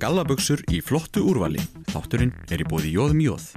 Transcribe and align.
Gallaböksur 0.00 0.62
í 0.72 0.78
flottu 0.80 1.20
úrvali. 1.28 1.60
Þátturinn 1.92 2.30
er 2.48 2.62
í 2.62 2.64
bóði 2.64 2.94
Jóðum 2.94 3.20
Jóð. 3.20 3.50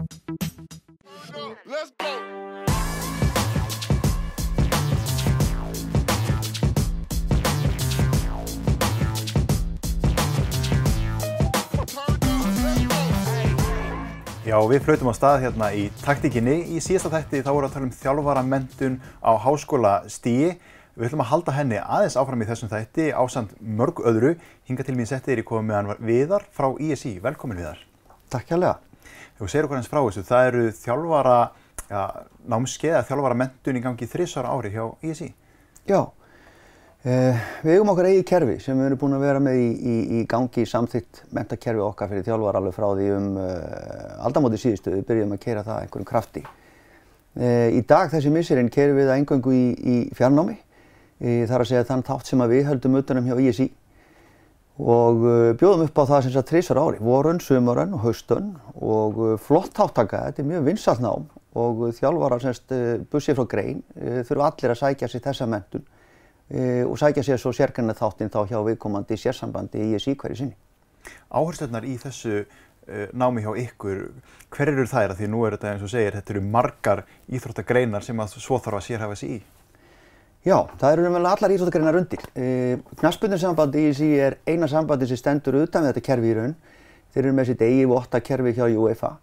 Já, 14.43 14.57
við 14.67 14.83
flautum 14.83 15.09
á 15.09 15.15
stað 15.15 15.39
hérna 15.45 15.71
í 15.71 15.87
taktíkinni. 16.03 16.59
Í 16.75 16.83
síðasta 16.83 17.09
þætti 17.15 17.39
þá 17.39 17.51
vorum 17.55 17.63
við 17.63 17.71
að 17.71 17.77
tala 17.77 17.87
um 17.87 17.97
þjálfaramentun 18.01 18.99
á 19.23 19.31
háskóla 19.47 19.93
stíi. 20.11 20.57
Við 20.93 21.07
ætlum 21.07 21.23
að 21.23 21.29
halda 21.31 21.53
henni 21.55 21.77
aðeins 21.81 22.15
áfram 22.21 22.41
í 22.43 22.45
þessum 22.45 22.69
þætti 22.69 23.07
ásand 23.17 23.53
mörg 23.57 23.97
öðru. 24.05 24.35
Hinga 24.69 24.83
til 24.85 24.93
mín 24.93 25.07
settið 25.09 25.31
er 25.33 25.39
í 25.41 25.45
komið 25.49 25.69
meðan 25.71 26.01
Viðar 26.05 26.43
frá 26.53 26.67
ISI. 26.77 27.15
Velkomin 27.23 27.57
Viðar. 27.57 27.79
Takk 28.29 28.51
hjálpa. 28.51 28.75
Þú 29.39 29.47
segir 29.49 29.65
okkur 29.65 29.79
hans 29.79 29.89
frá 29.89 30.03
þessu. 30.03 30.21
Það 30.27 30.49
eru 30.51 30.65
þjálfara, 30.77 31.37
ja, 31.89 32.01
námskeið 32.53 32.97
að 32.99 33.07
þjálfaramentun 33.07 33.79
í 33.79 33.81
gangi 33.87 34.07
þrísara 34.11 34.51
ári 34.53 34.69
hjá 34.75 34.83
ISI. 35.09 35.31
Já, 35.89 35.97
eh, 37.01 37.41
við 37.63 37.73
eigum 37.73 37.89
okkar 37.95 38.09
eigið 38.11 38.27
kerfi 38.29 38.57
sem 38.61 38.77
við 38.77 38.91
erum 38.91 39.01
búin 39.01 39.15
að 39.17 39.25
vera 39.25 39.41
með 39.41 39.57
í, 39.63 39.71
í, 39.73 39.95
í 40.19 40.25
gangi 40.29 40.61
í 40.61 40.69
samþygt 40.69 41.23
mentakerfi 41.33 41.81
okkar 41.81 42.11
fyrir 42.11 42.27
þjálfara 42.27 42.61
alveg 42.61 42.75
frá 42.77 42.85
því 42.91 43.07
um 43.15 43.31
eh, 43.41 44.27
aldamóti 44.29 44.61
síðustu. 44.61 44.93
Við 44.93 45.09
byrjum 45.09 45.33
að 45.33 45.41
kera 45.41 45.65
það 45.65 45.87
einhverjum 45.87 46.11
krafti. 46.11 46.45
Eh, 47.33 47.73
í 47.73 47.81
dag 47.81 48.13
þessi 48.13 48.29
misserinn 48.29 48.69
kerum 48.69 49.01
við 49.01 49.09
það 49.09 49.23
engangu 49.23 49.55
í, 49.57 49.65
í 49.73 49.97
fjarnámi. 50.13 50.59
Það 51.23 51.55
er 51.55 51.63
að 51.63 51.69
segja 51.69 51.87
þann 51.87 52.03
þátt 52.03 52.27
sem 52.27 52.41
við 52.51 52.65
höldum 52.67 52.99
utanum 52.99 53.27
hjá 53.29 53.37
ISI 53.39 53.69
og 54.81 55.21
uh, 55.21 55.51
bjóðum 55.57 55.85
upp 55.85 55.99
á 56.01 56.03
það 56.09 56.23
sem 56.25 56.33
sagt 56.33 56.49
þrísar 56.49 56.79
ári, 56.81 56.99
vorun, 57.03 57.39
sumarun 57.43 57.93
og 57.93 58.07
haustun. 58.07 58.53
Og 58.81 59.19
uh, 59.21 59.33
flott 59.41 59.73
þáttaka, 59.77 60.25
þetta 60.29 60.41
er 60.41 60.49
mjög 60.49 60.67
vinsalt 60.67 61.03
nám. 61.03 61.27
Og 61.53 61.83
uh, 61.85 61.93
þjálfara 61.93 62.39
semst 62.41 62.73
bussið 63.13 63.37
frá 63.37 63.47
grein 63.53 63.83
þurfa 63.93 64.49
allir 64.49 64.73
að 64.73 64.81
sækja 64.81 65.11
sér 65.11 65.25
þessa 65.29 65.49
mentun 65.49 65.89
og 66.53 66.97
sækja 66.99 67.23
sér 67.23 67.39
svo 67.39 67.53
sérkenna 67.55 67.95
þáttinn 67.97 68.29
þá 68.29 68.43
hjá 68.49 68.57
viðkomandi 68.65 69.15
sérsambandi 69.17 69.79
í 69.79 69.93
ISI 69.95 70.13
hverju 70.19 70.35
sinni. 70.37 70.57
Áherslunar 71.33 71.85
í 71.87 71.95
þessu 72.01 72.43
námi 73.15 73.41
hjá 73.45 73.53
ykkur, 73.63 74.03
hver 74.53 74.73
eru 74.73 74.85
þær? 74.91 75.13
Að 75.15 75.21
því 75.21 75.29
nú 75.31 75.45
er 75.47 75.55
þetta 75.55 75.71
eins 75.71 75.85
og 75.87 75.93
segir, 75.93 76.17
þetta 76.19 76.35
eru 76.35 76.43
margar 76.43 77.05
íþróttagreinar 77.31 78.05
sem 78.05 78.21
að 78.21 78.35
svo 78.43 78.59
þarf 78.59 78.81
að 78.81 78.85
sérhafa 78.89 79.17
sig 79.17 79.37
í? 79.37 79.39
Já, 80.43 80.57
það 80.75 80.89
eru 80.91 81.03
umvegulega 81.07 81.37
allar 81.37 81.51
íþróttagreinar 81.55 81.97
undir. 82.01 82.23
E, 82.35 82.47
Knaspunninsambandi 82.99 83.79
í 83.79 83.91
þessi 83.93 84.07
er 84.19 84.33
eina 84.43 84.67
sambandi 84.67 85.07
sem 85.07 85.19
stendur 85.19 85.61
utan 85.61 85.85
við 85.85 85.93
þetta 85.93 86.03
kerfi 86.09 86.31
í 86.33 86.33
raun. 86.35 86.55
Þeir 87.13 87.21
eru 87.23 87.35
með 87.37 87.47
sitt 87.47 87.63
eigi 87.63 87.85
votta 87.87 88.19
kerfi 88.19 88.51
hjá 88.57 88.65
UEFA. 88.67 89.13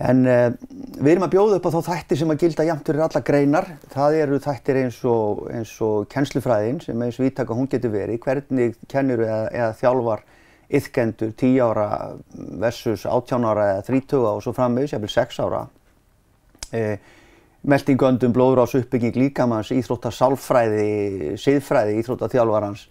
En 0.00 0.22
e, 0.24 0.38
við 0.96 1.12
erum 1.12 1.26
að 1.26 1.34
bjóða 1.34 1.58
upp 1.58 1.68
á 1.68 1.74
þá 1.74 1.90
þættir 1.90 2.20
sem 2.22 2.32
að 2.32 2.40
gilda 2.46 2.66
jæmt 2.70 2.88
fyrir 2.88 3.04
alla 3.04 3.24
greinar. 3.28 3.68
Það 3.92 4.18
eru 4.22 4.40
þættir 4.46 4.80
eins 4.86 5.02
og, 5.12 5.44
eins 5.52 5.76
og 5.84 6.08
kennslufræðin 6.14 6.80
sem 6.86 7.04
eins 7.04 7.20
viðtaka 7.20 7.60
hún 7.60 7.68
getur 7.68 7.92
verið. 7.92 8.22
Hvernig 8.24 8.80
kennur 8.88 9.26
eða, 9.26 9.44
eða 9.52 9.70
þjálfar 9.82 10.24
yðkendur 10.80 11.36
10 11.36 11.60
ára 11.66 11.86
versus 12.64 13.04
18 13.04 13.44
ára 13.44 13.72
eða 13.74 13.86
30 13.92 14.28
og 14.32 14.40
svo 14.46 14.56
frammeðis, 14.56 14.96
jafnvel 14.96 15.12
6 15.20 15.44
ára. 15.44 15.64
E, 16.72 16.84
meldingöndum, 17.68 18.32
blóðrás, 18.32 18.72
uppbygging 18.78 19.18
líkamanns, 19.20 19.70
íþróttasálfræði, 19.76 21.36
siðfræði, 21.40 21.98
íþróttaþjálfarans, 22.00 22.86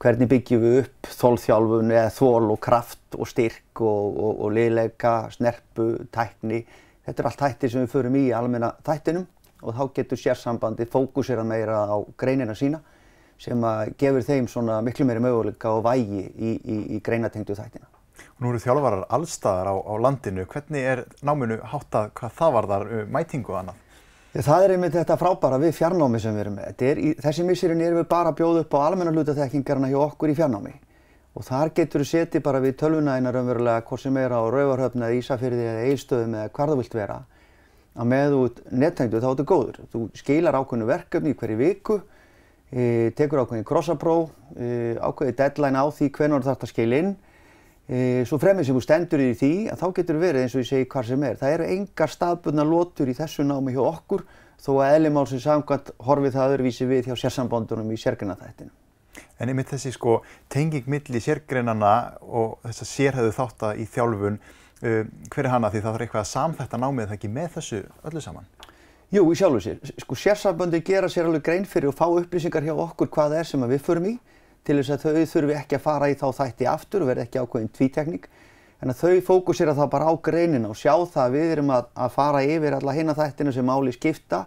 hvernig 0.00 0.30
byggjum 0.30 0.62
við 0.64 0.78
upp 0.82 1.10
þólþjálfun 1.18 1.92
eða 1.92 2.10
þól 2.16 2.50
og 2.54 2.60
kraft 2.64 3.16
og 3.18 3.28
styrk 3.28 3.82
og, 3.84 4.16
og, 4.16 4.42
og 4.46 4.54
liðleika, 4.56 5.14
snerpu, 5.36 5.88
tækni. 6.12 6.62
Þetta 7.06 7.22
er 7.22 7.30
allt 7.30 7.44
þættir 7.44 7.72
sem 7.72 7.84
við 7.84 7.92
förum 7.92 8.18
í 8.18 8.26
almenna 8.36 8.72
þættinum 8.86 9.26
og 9.62 9.76
þá 9.76 9.84
getur 10.00 10.20
sérsambandi 10.20 10.88
fókusera 10.90 11.44
meira 11.46 11.84
á 11.88 11.96
greinina 12.18 12.56
sína 12.56 12.80
sem 13.40 13.60
að 13.68 13.92
gefur 14.00 14.24
þeim 14.24 14.48
svona 14.48 14.80
miklu 14.84 15.04
meiri 15.08 15.20
möguleika 15.20 15.74
og 15.76 15.84
vægi 15.84 16.24
í, 16.24 16.56
í, 16.56 16.76
í 16.96 17.00
greinatengdu 17.04 17.56
þættina. 17.56 17.88
Nú 18.40 18.48
eru 18.48 18.60
þjálfarar 18.60 19.08
allstaðar 19.12 19.72
á, 19.72 19.74
á 19.76 19.94
landinu. 20.00 20.44
Hvernig 20.48 20.88
er 20.88 21.02
náminu 21.24 21.58
háttað 21.68 22.14
hvað 22.16 22.38
það 22.38 22.54
var 22.56 22.68
þar 22.72 22.86
mætingu 23.12 23.52
og 23.52 23.60
annað? 23.60 23.82
Það 24.36 24.64
er 24.64 24.72
einmitt 24.74 24.92
þetta 24.92 25.14
frábæra 25.16 25.56
við 25.60 25.70
fjarnámi 25.78 26.18
sem 26.20 26.34
við 26.36 26.42
erum 26.42 26.56
með. 26.58 26.82
Í, 27.00 27.12
þessi 27.24 27.44
missirinn 27.46 27.80
erum 27.80 28.02
við 28.02 28.08
bara 28.10 28.32
að 28.32 28.40
bjóða 28.42 28.64
upp 28.66 28.74
á 28.76 28.78
almenna 28.84 29.12
hlutaþekkingarna 29.14 29.88
hjá 29.88 29.96
okkur 30.02 30.32
í 30.32 30.34
fjarnámi. 30.36 30.72
Og 31.36 31.44
þar 31.46 31.72
getur 31.76 32.02
við 32.02 32.10
setið 32.10 32.42
bara 32.44 32.60
við 32.60 32.74
tölvuna 32.82 33.14
einar 33.16 33.38
umverulega 33.40 33.84
hvort 33.88 34.02
sem 34.02 34.18
er 34.20 34.34
á 34.36 34.40
Rauvarhöfn 34.52 35.06
eða 35.06 35.16
Ísafyrði 35.16 35.64
eða 35.70 35.86
Eilstöðum 35.88 36.36
eða 36.36 36.52
hvað 36.52 36.72
það 36.72 36.82
vilt 36.82 36.96
vera. 36.98 37.16
Að 37.96 38.10
með 38.12 38.36
út 38.36 38.60
nettengdu 38.72 39.22
þá 39.22 39.28
er 39.30 39.32
þetta 39.32 39.48
góður. 39.52 39.80
Þú 39.94 40.02
skilar 40.20 40.58
ákveðinu 40.60 40.90
verkefni 40.90 41.32
í 41.32 41.38
hverju 41.40 41.58
viku, 41.62 41.98
e, 42.72 42.84
tekur 43.16 43.44
ákveðinu 43.44 43.68
crossapróf, 43.72 44.36
e, 44.52 44.68
ákveðinu 45.00 45.38
deadline 45.40 45.80
á 45.80 45.84
því 45.88 46.10
hvernig 46.12 46.44
þú 46.44 46.50
þarfst 46.50 46.68
að 46.68 46.72
skil 46.74 46.92
inn 46.98 47.16
svo 47.86 48.38
fremið 48.42 48.66
sem 48.66 48.74
þú 48.74 48.82
stendur 48.82 49.22
í 49.22 49.28
því 49.38 49.52
að 49.70 49.82
þá 49.82 49.86
getur 49.94 50.16
verið 50.18 50.42
eins 50.42 50.54
og 50.56 50.64
ég 50.64 50.70
segi 50.70 50.88
hvað 50.90 51.12
sem 51.12 51.26
er. 51.28 51.36
Það 51.38 51.52
eru 51.54 51.68
engar 51.76 52.10
staðbundna 52.10 52.64
lótur 52.66 53.12
í 53.12 53.14
þessu 53.14 53.46
námi 53.46 53.76
hjá 53.76 53.82
okkur 53.84 54.24
þó 54.58 54.72
að 54.80 54.96
eðlimálsins 54.96 55.46
samkvæmt 55.46 55.92
horfið 56.02 56.34
það 56.34 56.56
öðruvísi 56.56 56.88
við 56.90 57.10
hjá 57.10 57.16
sérsambondunum 57.20 57.92
í 57.94 58.00
sérgreinatættinu. 58.00 58.72
En 59.38 59.52
einmitt 59.52 59.70
þessi 59.70 59.92
sko 59.94 60.20
tenging 60.52 60.88
milli 60.90 61.20
sérgreinana 61.22 62.18
og 62.24 62.58
þess 62.64 62.82
að 62.82 62.92
sérhæðu 62.92 63.34
þátt 63.36 63.66
að 63.68 63.82
í 63.82 63.88
þjálfun, 63.92 64.38
uh, 64.82 65.02
hver 65.32 65.44
er 65.44 65.52
hana 65.52 65.70
því 65.70 65.82
það 65.82 65.90
þarf 65.90 66.06
eitthvað 66.06 66.24
að 66.24 66.30
samþætta 66.32 66.80
námið 66.82 67.10
það 67.10 67.18
ekki 67.18 67.32
með 67.36 67.50
þessu 67.58 67.82
öllu 68.10 68.24
saman? 68.24 68.48
Jú, 69.14 69.22
í 69.30 69.38
sjálfu 69.38 69.60
sér. 69.62 69.92
Sko 70.02 70.18
sérsamböndi 70.18 70.80
gera 70.84 71.10
sér 71.12 71.28
alveg 71.28 71.44
grein 71.46 71.68
fyrir 71.68 71.92
og 71.92 71.98
fá 71.98 72.08
upplýsingar 72.08 72.64
hjá 72.66 72.74
okkur 72.74 73.12
hvað 73.12 73.36
það 73.36 73.42
er 73.42 73.50
sem 73.52 73.68
við 73.70 73.84
förum 73.86 74.08
í 74.10 74.16
til 74.66 74.80
þess 74.80 74.94
að 74.96 75.04
þau 75.06 75.32
þurfi 75.32 75.56
ekki 75.60 75.78
að 75.78 75.84
fara 75.86 76.10
í 76.10 76.18
þá 76.18 76.26
þætti 76.40 76.68
aftur 76.70 77.04
og 77.04 77.10
verði 77.12 77.26
ekki 77.26 77.42
ákveðin 77.42 77.72
tvítekník. 77.76 78.28
En 78.82 78.92
að 78.92 79.00
þau 79.00 79.20
fókusera 79.24 79.74
það 79.76 79.92
bara 79.94 80.10
á 80.10 80.14
greinina 80.20 80.68
og 80.68 80.76
sjá 80.76 80.92
það 80.92 81.22
að 81.22 81.36
við 81.36 81.52
erum 81.54 81.72
að, 81.72 81.90
að 81.96 82.14
fara 82.16 82.42
yfir 82.44 82.76
alla 82.76 82.94
hinna 82.96 83.14
þættina 83.16 83.54
sem 83.54 83.66
máli 83.66 83.94
skipta 83.94 84.44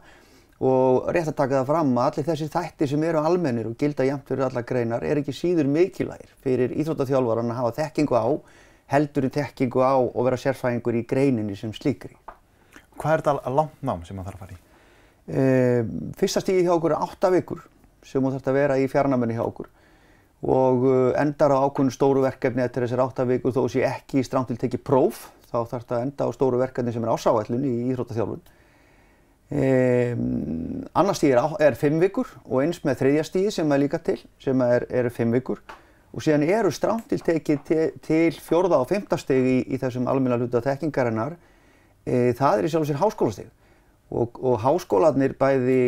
og 0.59 1.07
rétt 1.15 1.31
að 1.31 1.37
taka 1.39 1.61
það 1.61 1.69
fram 1.71 1.91
að 1.95 2.09
allir 2.09 2.27
þessi 2.27 2.49
þætti 2.51 2.87
sem 2.91 3.03
eru 3.07 3.21
almennir 3.23 3.69
og 3.69 3.77
gilda 3.79 4.05
jæmt 4.05 4.27
fyrir 4.27 4.45
alla 4.49 4.63
greinar 4.67 5.05
er 5.07 5.21
ekki 5.21 5.33
síður 5.33 5.69
mikilvægir 5.71 6.33
fyrir 6.43 6.75
íþróttaþjálfaran 6.83 7.53
að 7.53 7.61
hafa 7.61 7.75
þekkingu 7.79 8.19
á, 8.19 8.27
heldurinn 8.91 9.33
þekkingu 9.33 9.81
á 9.81 9.95
og 9.95 10.19
vera 10.27 10.41
sérfæðingur 10.43 10.99
í 10.99 11.05
greininni 11.07 11.55
sem 11.55 11.71
slíkri. 11.73 12.17
Hvað 12.99 13.13
er 13.15 13.23
þetta 13.23 13.55
langt 13.55 13.81
nám 13.87 14.03
sem 14.03 14.19
maður 14.19 14.35
þarf 14.35 14.41
að 14.41 14.45
fara 14.45 14.57
í? 14.57 14.61
E, 15.29 15.43
fyrsta 16.19 16.43
stíði 16.43 16.67
hjá 16.67 16.75
okkur 16.75 16.97
er 16.97 17.07
8 17.07 17.33
vikur 17.37 17.63
sem 18.03 18.21
maður 18.21 18.41
þarf 18.43 18.51
að 18.51 18.59
vera 18.59 18.79
í 18.81 18.89
fjarnamenni 18.91 19.39
hjá 19.39 19.45
okkur 19.47 19.71
og 20.39 20.85
uh, 20.87 21.09
endar 21.19 21.51
á 21.51 21.59
ákveðinu 21.67 21.91
stóru 21.91 22.23
verkefni 22.23 22.63
eftir 22.63 22.85
þessar 22.85 23.03
áttavíkur 23.07 23.55
þó 23.55 23.65
sé 23.71 23.83
ekki 23.87 24.23
stramt 24.23 24.47
til 24.51 24.59
tekið 24.61 24.85
próf 24.87 25.25
þá 25.49 25.57
þarf 25.57 25.73
þetta 25.73 25.97
að 25.97 26.05
enda 26.05 26.29
á 26.29 26.35
stóru 26.35 26.61
verkefni 26.61 26.93
sem 26.95 27.03
er 27.03 27.11
ásáætlun 27.11 27.67
í 27.67 27.73
íþróttaþjálfun. 27.89 28.41
Um, 29.49 30.85
annars 30.93 31.17
stíð 31.17 31.33
er, 31.33 31.53
er 31.65 31.77
fimm 31.79 31.97
vikur 31.99 32.29
og 32.45 32.59
eins 32.61 32.83
með 32.85 32.99
þriðja 33.01 33.23
stíði 33.25 33.53
sem 33.55 33.71
er 33.73 33.81
líka 33.81 33.99
til 34.05 34.19
sem 34.39 34.61
er, 34.61 34.85
eru 34.93 35.09
fimm 35.09 35.33
vikur 35.33 35.63
og 36.13 36.21
síðan 36.21 36.45
eru 36.45 36.71
stramt 36.73 37.09
til 37.09 37.19
tekið 37.25 37.63
til, 37.65 37.87
til 38.05 38.37
fjórða 38.37 38.79
og 38.83 38.91
femta 38.91 39.17
stigi 39.17 39.57
í, 39.57 39.63
í 39.73 39.79
þessum 39.81 40.07
almenna 40.09 40.37
hluta 40.37 40.61
þekkingarinnar. 40.65 41.35
E, 42.05 42.29
það 42.37 42.61
er 42.61 42.67
í 42.67 42.71
sjálf 42.71 42.85
og 42.85 42.91
sér 42.91 43.01
háskólastig 43.01 43.49
og, 44.09 44.39
og 44.41 44.57
háskólanir 44.63 45.35
bæði 45.37 45.81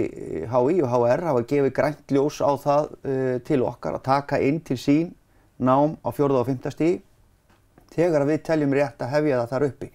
HI 0.52 0.82
og 0.86 0.92
HR 0.94 1.26
hafa 1.30 1.46
gefið 1.50 1.74
grænt 1.74 2.14
ljós 2.14 2.42
á 2.46 2.52
það 2.62 2.92
uh, 2.92 3.38
til 3.48 3.64
okkar 3.66 3.98
að 3.98 4.06
taka 4.06 4.42
inn 4.42 4.62
til 4.66 4.78
sín 4.78 5.10
nám 5.62 5.98
á 6.06 6.10
fjórða 6.14 6.44
og 6.44 6.50
fymta 6.50 6.72
stíð 6.74 7.02
þegar 7.92 8.26
við 8.30 8.46
teljum 8.48 8.74
rétt 8.78 9.02
að 9.04 9.14
hefja 9.16 9.42
það 9.42 9.52
þar 9.52 9.68
uppi. 9.68 9.92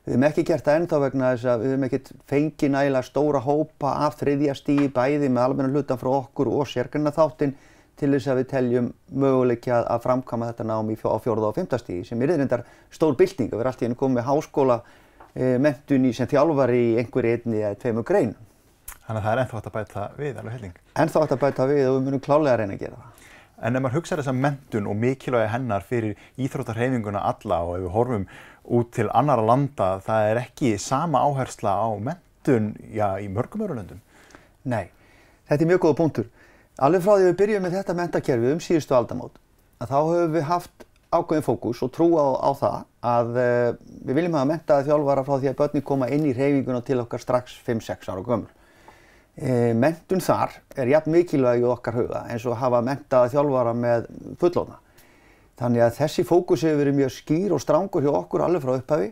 Við 0.00 0.14
hefum 0.14 0.26
ekki 0.28 0.44
gert 0.48 0.66
það 0.66 0.78
ennþá 0.80 1.00
vegna 1.04 1.30
þess 1.32 1.48
að 1.52 1.62
við 1.62 1.70
hefum 1.70 1.86
ekkert 1.86 2.12
fengið 2.30 2.72
nægilega 2.74 3.06
stóra 3.06 3.40
hópa 3.44 3.90
af 4.06 4.16
þriðja 4.20 4.54
stíði 4.58 4.88
bæði 4.94 5.28
með 5.28 5.42
almenna 5.44 5.74
hlutan 5.74 6.00
frá 6.00 6.10
okkur 6.14 6.50
og 6.52 6.68
sérgrunna 6.68 7.12
þáttinn 7.14 7.54
til 8.00 8.08
þess 8.14 8.30
að 8.32 8.40
við 8.40 8.48
teljum 8.54 8.88
möguleikja 9.22 9.82
að 9.84 10.04
framkama 10.06 10.48
þetta 10.50 10.66
nám 10.70 10.90
á 10.90 11.16
fjórða 11.20 11.50
og 11.50 11.58
fymta 11.58 11.78
stíði 11.80 12.06
sem 12.08 12.22
er 12.22 12.32
reyndar 12.32 12.64
stór 12.90 13.16
bylting 13.18 13.52
að 13.52 13.60
vera 13.60 13.72
allt 13.72 13.82
í 13.82 13.88
hennu 13.88 14.00
komið 14.00 14.20
með 14.20 14.28
háskóla 14.30 14.78
mentun 15.34 16.06
í 16.08 16.12
sem 16.16 16.28
þjálfar 16.30 16.72
í 16.74 16.84
einhverju 17.00 17.36
einni 17.36 17.62
eða 17.62 17.78
tveimur 17.80 18.06
grein. 18.06 18.34
Þannig 19.06 19.20
að 19.20 19.24
það 19.26 19.32
er 19.32 19.42
ennþá 19.42 19.56
hægt 19.56 19.68
að 19.70 19.76
bæta 19.76 20.04
við 20.18 20.36
alveg 20.40 20.56
helling? 20.56 20.74
Ennþá 21.02 21.22
hægt 21.24 21.34
að 21.34 21.42
bæta 21.44 21.66
við 21.70 21.86
og 21.88 21.96
við 21.96 22.04
munum 22.06 22.22
klálega 22.24 22.52
að 22.54 22.60
reyna 22.60 22.76
að 22.76 22.84
gera 22.84 22.98
það. 23.00 23.26
En 23.60 23.76
ef 23.76 23.82
maður 23.84 23.96
hugsaður 23.98 24.22
þessa 24.22 24.34
mentun 24.40 24.86
og 24.88 24.96
mikilvægi 24.96 25.52
hennar 25.52 25.84
fyrir 25.84 26.20
íþróttarhefinguna 26.40 27.24
alla 27.28 27.58
og 27.66 27.74
ef 27.76 27.82
við 27.84 27.94
horfum 27.96 28.26
út 28.78 28.92
til 28.96 29.08
annara 29.10 29.44
landa, 29.44 29.88
það 30.06 30.28
er 30.30 30.40
ekki 30.44 30.70
sama 30.80 31.20
áhersla 31.26 31.74
á 31.76 31.88
mentun 32.00 32.70
já, 32.94 33.18
í 33.20 33.28
mörgum 33.28 33.66
öru 33.66 33.76
löndum? 33.76 34.00
Nei, 34.64 34.88
þetta 35.50 35.66
er 35.66 35.70
mjög 35.72 35.82
góða 35.84 35.98
punktur. 36.00 36.30
Alveg 36.80 37.04
frá 37.04 37.16
því 37.18 37.26
við 37.28 37.38
byrjum 37.42 37.66
með 37.66 37.76
þetta 37.80 37.98
mentakerfi 37.98 38.54
um 38.54 38.62
síðustu 38.64 38.96
aldamót, 38.96 39.36
að 39.82 39.92
þá 39.92 39.98
höfum 39.98 40.34
við 40.38 40.48
haft 40.48 40.86
ákveðin 41.10 41.44
fókus 41.44 41.82
og 41.82 41.90
trú 41.94 42.12
á, 42.14 42.26
á 42.38 42.50
það 42.54 42.78
að 43.10 43.30
uh, 43.40 43.68
við 44.06 44.18
viljum 44.18 44.38
hafa 44.38 44.50
mentaði 44.52 44.88
þjálfara 44.88 45.26
frá 45.26 45.36
því 45.36 45.50
að 45.50 45.58
börni 45.58 45.82
koma 45.86 46.08
inn 46.14 46.26
í 46.28 46.34
reyfinguna 46.36 46.82
til 46.86 47.00
okkar 47.02 47.22
strax 47.22 47.56
5-6 47.66 48.10
ára 48.12 48.24
gömul. 48.26 48.50
E, 49.40 49.72
mentun 49.72 50.20
þar 50.20 50.56
er 50.76 50.90
jafn 50.90 51.14
mikilvæg 51.14 51.62
í 51.62 51.68
okkar 51.70 51.96
huga 51.96 52.24
eins 52.28 52.44
og 52.44 52.58
hafa 52.60 52.82
mentaði 52.84 53.32
þjálfara 53.34 53.72
með 53.78 54.08
fullóna. 54.40 54.80
Þannig 55.60 55.84
að 55.84 55.96
þessi 56.00 56.24
fókus 56.28 56.64
hefur 56.66 56.80
verið 56.82 56.98
mjög 56.98 57.14
skýr 57.14 57.54
og 57.56 57.62
strángur 57.62 58.04
hjá 58.04 58.10
okkur 58.18 58.44
alveg 58.44 58.64
frá 58.64 58.74
upphafi 58.74 59.10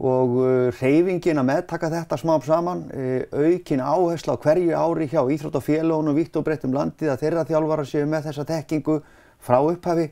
og 0.00 0.36
uh, 0.40 0.80
reyfingin 0.80 1.38
að 1.42 1.48
meðtaka 1.50 1.90
þetta 1.92 2.18
smám 2.18 2.42
saman, 2.44 2.86
uh, 2.88 3.22
aukin 3.36 3.82
áhersla 3.84 4.36
á 4.36 4.42
hverju 4.42 4.72
ári 4.72 5.08
hjá 5.12 5.20
Íþróttafélagunum 5.20 6.16
vitt 6.16 6.38
og 6.40 6.46
breytt 6.46 6.64
um 6.64 6.74
landið 6.74 7.12
að 7.12 7.24
þeirra 7.24 7.46
þjálfara 7.48 7.86
séu 7.88 8.08
með 8.08 8.30
þessa 8.30 8.46
tekkingu 8.48 8.96
frá 9.44 9.58
upphafi 9.60 10.08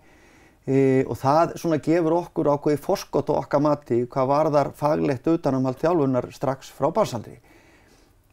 uh, 0.69 1.03
og 1.09 1.17
það 1.19 1.57
svona 1.59 1.81
gefur 1.83 2.19
okkur 2.21 2.53
ákveði 2.55 2.83
forskott 2.85 3.33
og 3.33 3.43
okkar 3.43 3.65
mati 3.65 4.05
hvað 4.07 4.33
varðar 4.33 4.73
faglegt 4.77 5.29
utanumhald 5.33 5.81
þjálfunar 5.81 6.31
strax 6.37 6.73
frá 6.77 6.93
barsaldri. 6.95 7.39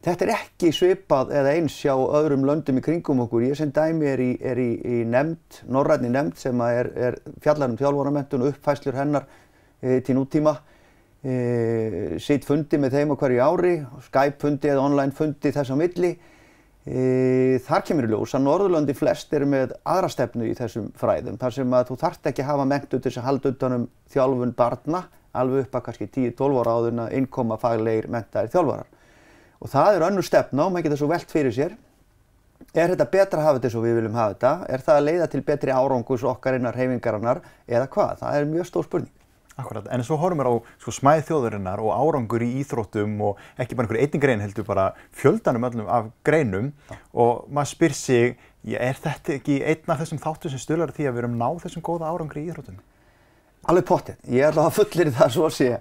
Þetta 0.06 0.22
er 0.22 0.30
ekki 0.36 0.68
svipað 0.70 1.32
eða 1.34 1.52
eins 1.56 1.80
hjá 1.82 1.90
öðrum 1.90 2.44
löndum 2.46 2.76
í 2.78 2.82
kringum 2.84 3.24
okkur. 3.24 3.42
Ég 3.48 3.56
sem 3.58 3.72
dæmi 3.74 4.06
er 4.06 4.20
í, 4.22 4.28
er 4.38 4.60
í, 4.62 4.68
í 4.78 5.00
nefnd, 5.02 5.64
norrætni 5.74 6.12
nefnd 6.14 6.38
sem 6.38 6.60
er, 6.62 6.92
er 6.94 7.16
fjallar 7.42 7.72
um 7.72 7.78
þjálfvaramentun 7.80 8.44
og 8.44 8.52
uppfæslur 8.52 8.94
hennar 9.00 9.26
e, 9.82 9.98
til 10.06 10.14
nútíma. 10.14 10.52
E, 11.26 12.20
sitt 12.22 12.46
fundi 12.46 12.78
með 12.78 13.00
þeim 13.00 13.16
á 13.16 13.16
hverju 13.18 13.42
ári, 13.48 13.74
Skype 14.06 14.38
fundi 14.44 14.70
eða 14.70 14.86
online 14.86 15.16
fundi 15.16 15.50
þess 15.56 15.74
að 15.74 15.82
milli. 15.82 16.12
Þar 16.86 17.82
kemur 17.82 18.06
í 18.06 18.10
ljós 18.12 18.36
að 18.38 18.44
Norðurlandi 18.44 18.94
flest 18.94 19.32
eru 19.34 19.48
með 19.50 19.72
aðra 19.82 20.10
stefnu 20.12 20.46
í 20.46 20.52
þessum 20.54 20.92
fræðum. 20.94 21.38
Þar 21.40 21.54
sem 21.56 21.72
að 21.74 21.88
þú 21.88 21.96
þart 22.04 22.28
ekki 22.30 22.44
að 22.44 22.50
hafa 22.52 22.66
mentu 22.70 23.00
til 23.00 23.08
þess 23.08 23.18
að 23.22 23.26
halda 23.26 23.52
utanum 23.56 23.88
þjálfun 24.14 24.54
barna 24.60 25.00
alveg 25.36 25.66
upp 25.66 25.74
að 25.74 25.84
kannski 25.88 26.08
10-12 26.14 26.60
ára 26.62 26.76
áður 26.76 26.94
en 26.94 27.02
að 27.06 27.16
innkoma 27.18 27.58
faglegir 27.58 28.06
mentaðir 28.12 28.54
þjálfarar. 28.54 28.86
Og 29.58 29.72
það 29.72 29.90
er 29.96 30.06
önnur 30.10 30.28
stefna 30.28 30.68
og 30.68 30.72
maður 30.72 30.86
getur 30.86 31.02
svo 31.02 31.10
velt 31.10 31.34
fyrir 31.34 31.56
sér. 31.58 31.76
Er 32.76 32.92
þetta 32.92 33.10
betra 33.10 33.40
að 33.40 33.46
hafa 33.48 33.58
þetta 33.58 33.70
eins 33.70 33.78
og 33.80 33.86
við 33.88 33.98
viljum 33.98 34.16
hafa 34.20 34.36
þetta? 34.36 34.54
Er 34.70 34.86
það 34.86 35.00
að 35.00 35.06
leiða 35.08 35.28
til 35.32 35.44
betri 35.50 35.74
árangus 35.74 36.24
okkar 36.28 36.58
innar 36.60 36.76
reyfingarinnar 36.76 37.42
eða 37.66 37.90
hvað? 37.92 38.18
Það 38.22 38.38
er 38.38 38.50
mjög 38.52 38.70
stór 38.70 38.86
spurning. 38.86 39.15
Akkurat, 39.56 39.86
en 39.88 40.02
svo 40.04 40.18
horfum 40.20 40.42
við 40.42 40.48
á 40.52 40.54
sko, 40.82 40.92
smæð 40.92 41.22
þjóðurinnar 41.30 41.80
og 41.80 41.94
árangur 41.96 42.42
í 42.44 42.48
íþróttum 42.60 43.14
og 43.24 43.38
ekki 43.56 43.78
bara 43.78 43.86
einhverju 43.86 44.04
einnig 44.04 44.22
grein 44.24 44.42
heldur 44.44 44.66
bara 44.68 44.90
fjöldanum 45.16 45.64
öllum 45.70 45.88
af 45.88 46.10
greinum 46.28 46.68
ja. 46.90 46.98
og 47.16 47.46
maður 47.48 47.70
spyr 47.70 47.96
sig, 47.96 48.36
er 48.68 49.00
þetta 49.00 49.38
ekki 49.38 49.62
einn 49.64 49.94
af 49.94 50.02
þessum 50.02 50.20
þáttu 50.20 50.52
sem 50.52 50.60
stölar 50.60 50.92
því 50.92 51.08
að 51.08 51.16
við 51.16 51.22
erum 51.24 51.38
náð 51.40 51.62
þessum 51.64 51.86
góða 51.88 52.10
árangur 52.12 52.42
í 52.42 52.44
íþróttum? 52.50 52.82
Alveg 53.66 53.88
pottið, 53.88 54.20
ég 54.36 54.50
ætla 54.50 54.68
að 54.68 54.76
fullir 54.76 55.14
það 55.16 55.32
svo 55.38 55.48
að 55.48 55.56
sé. 55.56 55.72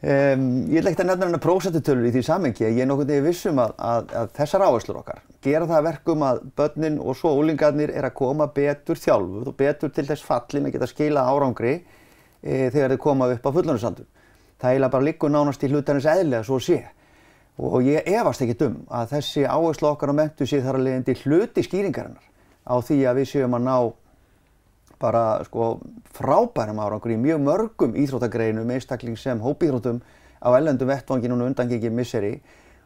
Um, 0.00 0.46
ég 0.72 0.80
ekki 0.94 1.04
að 1.04 1.10
nefna 1.10 1.28
hennar 1.28 1.44
prósendutölur 1.44 2.08
í 2.08 2.14
því 2.14 2.24
samengi, 2.24 2.64
ég 2.64 2.80
er 2.80 2.88
nokkur 2.88 3.04
nefnir 3.04 3.26
vissum 3.26 3.60
að, 3.60 3.76
að, 3.84 4.14
að 4.16 4.30
þessar 4.38 4.64
áherslur 4.64 5.02
okkar 5.02 5.20
gera 5.44 5.68
það 5.68 5.86
verkum 5.90 6.24
að 6.24 6.40
börnin 6.56 6.96
og 7.00 7.16
svo 7.16 7.32
ólingarnir 7.36 7.92
er 7.92 8.08
að 8.08 8.16
koma 8.16 8.46
betur 8.52 8.96
þjálfuð 9.00 9.50
og 9.52 9.56
betur 9.56 9.92
til 9.92 10.06
þess 10.08 10.24
fallin 10.24 10.68
að 10.68 10.78
geta 10.78 10.88
skila 10.88 11.26
árangri 11.28 11.74
e, 12.42 12.70
þegar 12.70 12.94
þið 12.94 13.02
koma 13.04 13.28
upp 13.34 13.46
á 13.46 13.50
fullunarsandur. 13.56 14.08
Það 14.60 14.74
eiginlega 14.74 14.94
bara 14.94 15.06
liggur 15.06 15.32
nánast 15.32 15.64
í 15.64 15.70
hlutarins 15.70 16.08
eðlega 16.10 16.44
svo 16.46 16.60
sé. 16.60 16.82
Og 17.60 17.84
ég 17.84 18.06
efast 18.08 18.44
ekki 18.44 18.56
dum 18.60 18.76
að 18.88 19.16
þessi 19.16 19.44
áherslu 19.44 19.90
okkar 19.90 20.12
á 20.12 20.18
mentu 20.20 20.46
sé 20.48 20.60
þar 20.64 20.78
að 20.78 20.86
leiðandi 20.86 21.16
hluti 21.24 21.64
skýringarinnar 21.66 22.24
á 22.64 22.74
því 22.80 22.98
að 23.08 23.20
við 23.20 23.28
séum 23.32 23.56
að 23.58 23.66
ná 23.66 23.76
bara 25.00 25.24
sko 25.48 25.80
frábærum 26.12 26.80
árangur 26.80 27.14
í 27.14 27.18
mjög 27.20 27.40
mörgum 27.44 27.96
íþróttagreinum, 27.96 28.68
einstakling 28.68 29.16
sem 29.16 29.40
hópíþróttum 29.40 30.00
á 30.44 30.48
ellendum 30.56 30.88
vettvangin 30.88 31.32
og 31.32 31.46
undangengi 31.48 31.90
misseri 31.90 32.34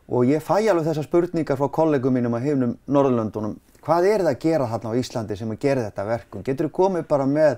og 0.09 0.29
ég 0.29 0.43
fæ 0.43 0.61
alveg 0.71 0.87
þessar 0.87 1.09
spurningar 1.09 1.59
frá 1.59 1.71
kollegum 1.75 2.15
mínum 2.15 2.37
að 2.39 2.47
hefnum 2.49 2.77
Norðurlöndunum 2.87 3.57
hvað 3.85 4.09
er 4.11 4.25
það 4.25 4.31
að 4.31 4.43
gera 4.45 4.69
þarna 4.71 4.93
á 4.95 4.99
Íslandi 5.00 5.39
sem 5.39 5.50
að 5.50 5.61
gera 5.65 5.87
þetta 5.89 6.07
verkum? 6.09 6.45
Getur 6.47 6.69
þú 6.69 6.75
komið 6.79 7.09
bara 7.11 7.27
með 7.29 7.57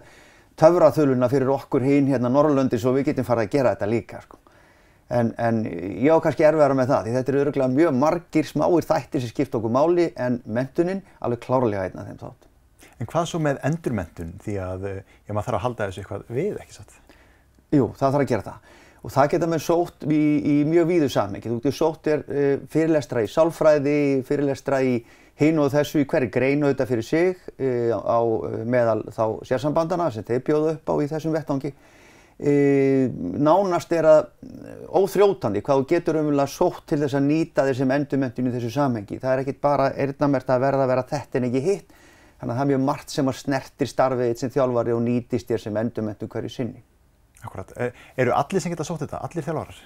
töfraþöluna 0.61 1.29
fyrir 1.33 1.53
okkur 1.53 1.85
hinn 1.85 2.11
hérna 2.11 2.31
Norrlöndi 2.33 2.81
svo 2.81 2.95
við 2.97 3.11
getum 3.11 3.29
farið 3.29 3.49
að 3.49 3.57
gera 3.57 3.75
þetta 3.75 3.89
líka 3.91 4.21
sko. 4.25 4.39
en, 5.09 5.35
en 5.39 5.61
ég 5.67 6.11
á 6.11 6.19
kannski 6.19 6.47
erfiðara 6.49 6.75
með 6.75 6.89
það 6.91 7.05
því 7.05 7.13
þetta 7.17 7.33
eru 7.33 7.43
öruglega 7.45 7.75
mjög 7.75 7.93
margir 7.95 8.49
smáir 8.49 8.89
þættir 8.89 9.23
sem 9.23 9.31
skipta 9.31 9.61
okkur 9.61 9.75
máli 9.77 10.09
en 10.17 10.41
mentunin 10.47 11.03
alveg 11.21 11.45
klárlega 11.45 11.85
einn 11.87 12.01
af 12.01 12.09
þeim 12.09 12.23
þátt. 12.25 12.49
En 12.99 13.11
hvað 13.11 13.29
svo 13.31 13.41
með 13.45 13.61
endurmentun 13.69 14.33
því 14.43 14.57
að 14.65 14.89
eh, 14.89 14.99
já, 15.29 15.31
maður 15.31 15.47
þarf 15.51 15.59
að 15.59 15.65
halda 15.67 15.87
þessu 15.87 16.03
eitthvað 16.03 16.27
við 16.33 16.59
ekki 16.63 16.77
satt? 16.79 16.99
Jú, 17.77 17.87
það 17.93 18.17
þarf 18.17 18.25
að 18.25 18.33
gera 18.33 18.47
það 18.49 18.75
og 19.07 19.13
það 19.15 19.29
geta 19.31 19.47
með 19.47 19.61
sótt 19.63 20.07
í, 20.11 20.23
í 20.43 20.55
mjög 20.67 20.89
víðu 20.89 21.09
samhengi. 21.15 21.51
Þú 21.53 21.59
getur 21.61 21.77
sótt 21.77 22.09
er 22.11 22.25
uh, 22.27 22.47
fyrirlestra 22.73 23.23
í 23.23 23.29
sálfræði, 23.31 23.99
fyrirlestra 24.27 24.81
í 24.83 24.97
hinn 25.41 25.61
og 25.61 25.73
þessu 25.75 26.01
í 26.01 26.07
hverju 26.09 26.31
greinu 26.33 26.69
auðvitað 26.69 26.91
fyrir 26.93 27.07
sig 27.07 27.37
e, 27.59 27.93
á 27.93 28.21
meðal 28.65 29.03
þá 29.13 29.25
sérsambandana 29.49 30.09
sem 30.15 30.25
þeir 30.25 30.43
bjóðu 30.47 30.73
upp 30.77 30.93
á 30.93 30.95
í 31.03 31.11
þessum 31.11 31.37
vettangi. 31.37 31.73
E, 32.37 32.55
nánast 33.41 33.93
er 33.97 34.09
að 34.09 34.27
óþrjótandi 34.97 35.63
hvað 35.65 35.83
þú 35.83 35.87
getur 35.93 36.21
umvölu 36.21 36.49
sótt 36.53 36.87
til 36.89 37.01
þess 37.05 37.17
að 37.17 37.29
nýta 37.29 37.67
þessum 37.69 37.93
endurmentinu 37.97 38.53
í 38.53 38.57
þessu 38.57 38.73
samhengi. 38.79 39.21
Það 39.21 39.35
er 39.35 39.45
ekkit 39.45 39.63
bara 39.65 39.93
eirðnamert 39.93 40.53
að 40.53 40.67
verða 40.67 40.87
að 40.87 40.93
vera 40.95 41.07
þetta 41.13 41.41
en 41.41 41.49
ekki 41.51 41.65
hitt. 41.69 41.95
Þannig 42.37 42.53
að 42.53 42.57
það 42.59 42.65
er 42.65 42.73
mjög 42.73 42.83
margt 42.85 43.13
sem 43.13 43.31
að 43.31 43.39
snertir 43.41 43.89
starfið 43.89 44.35
sem 44.41 44.53
þjálfari 44.53 44.93
og 44.93 45.05
nýtist 45.05 45.49
þér 45.49 45.63
sem 45.63 45.79
endurmentu 45.81 46.29
hverju 46.33 46.53
sinni. 46.53 46.83
Akkurat. 47.45 47.73
Eru 48.17 48.35
allir 48.37 48.61
sem 48.61 48.73
geta 48.73 48.85
sótt 48.85 49.07
þetta? 49.07 49.23
Allir 49.25 49.45
þjálfarar? 49.47 49.79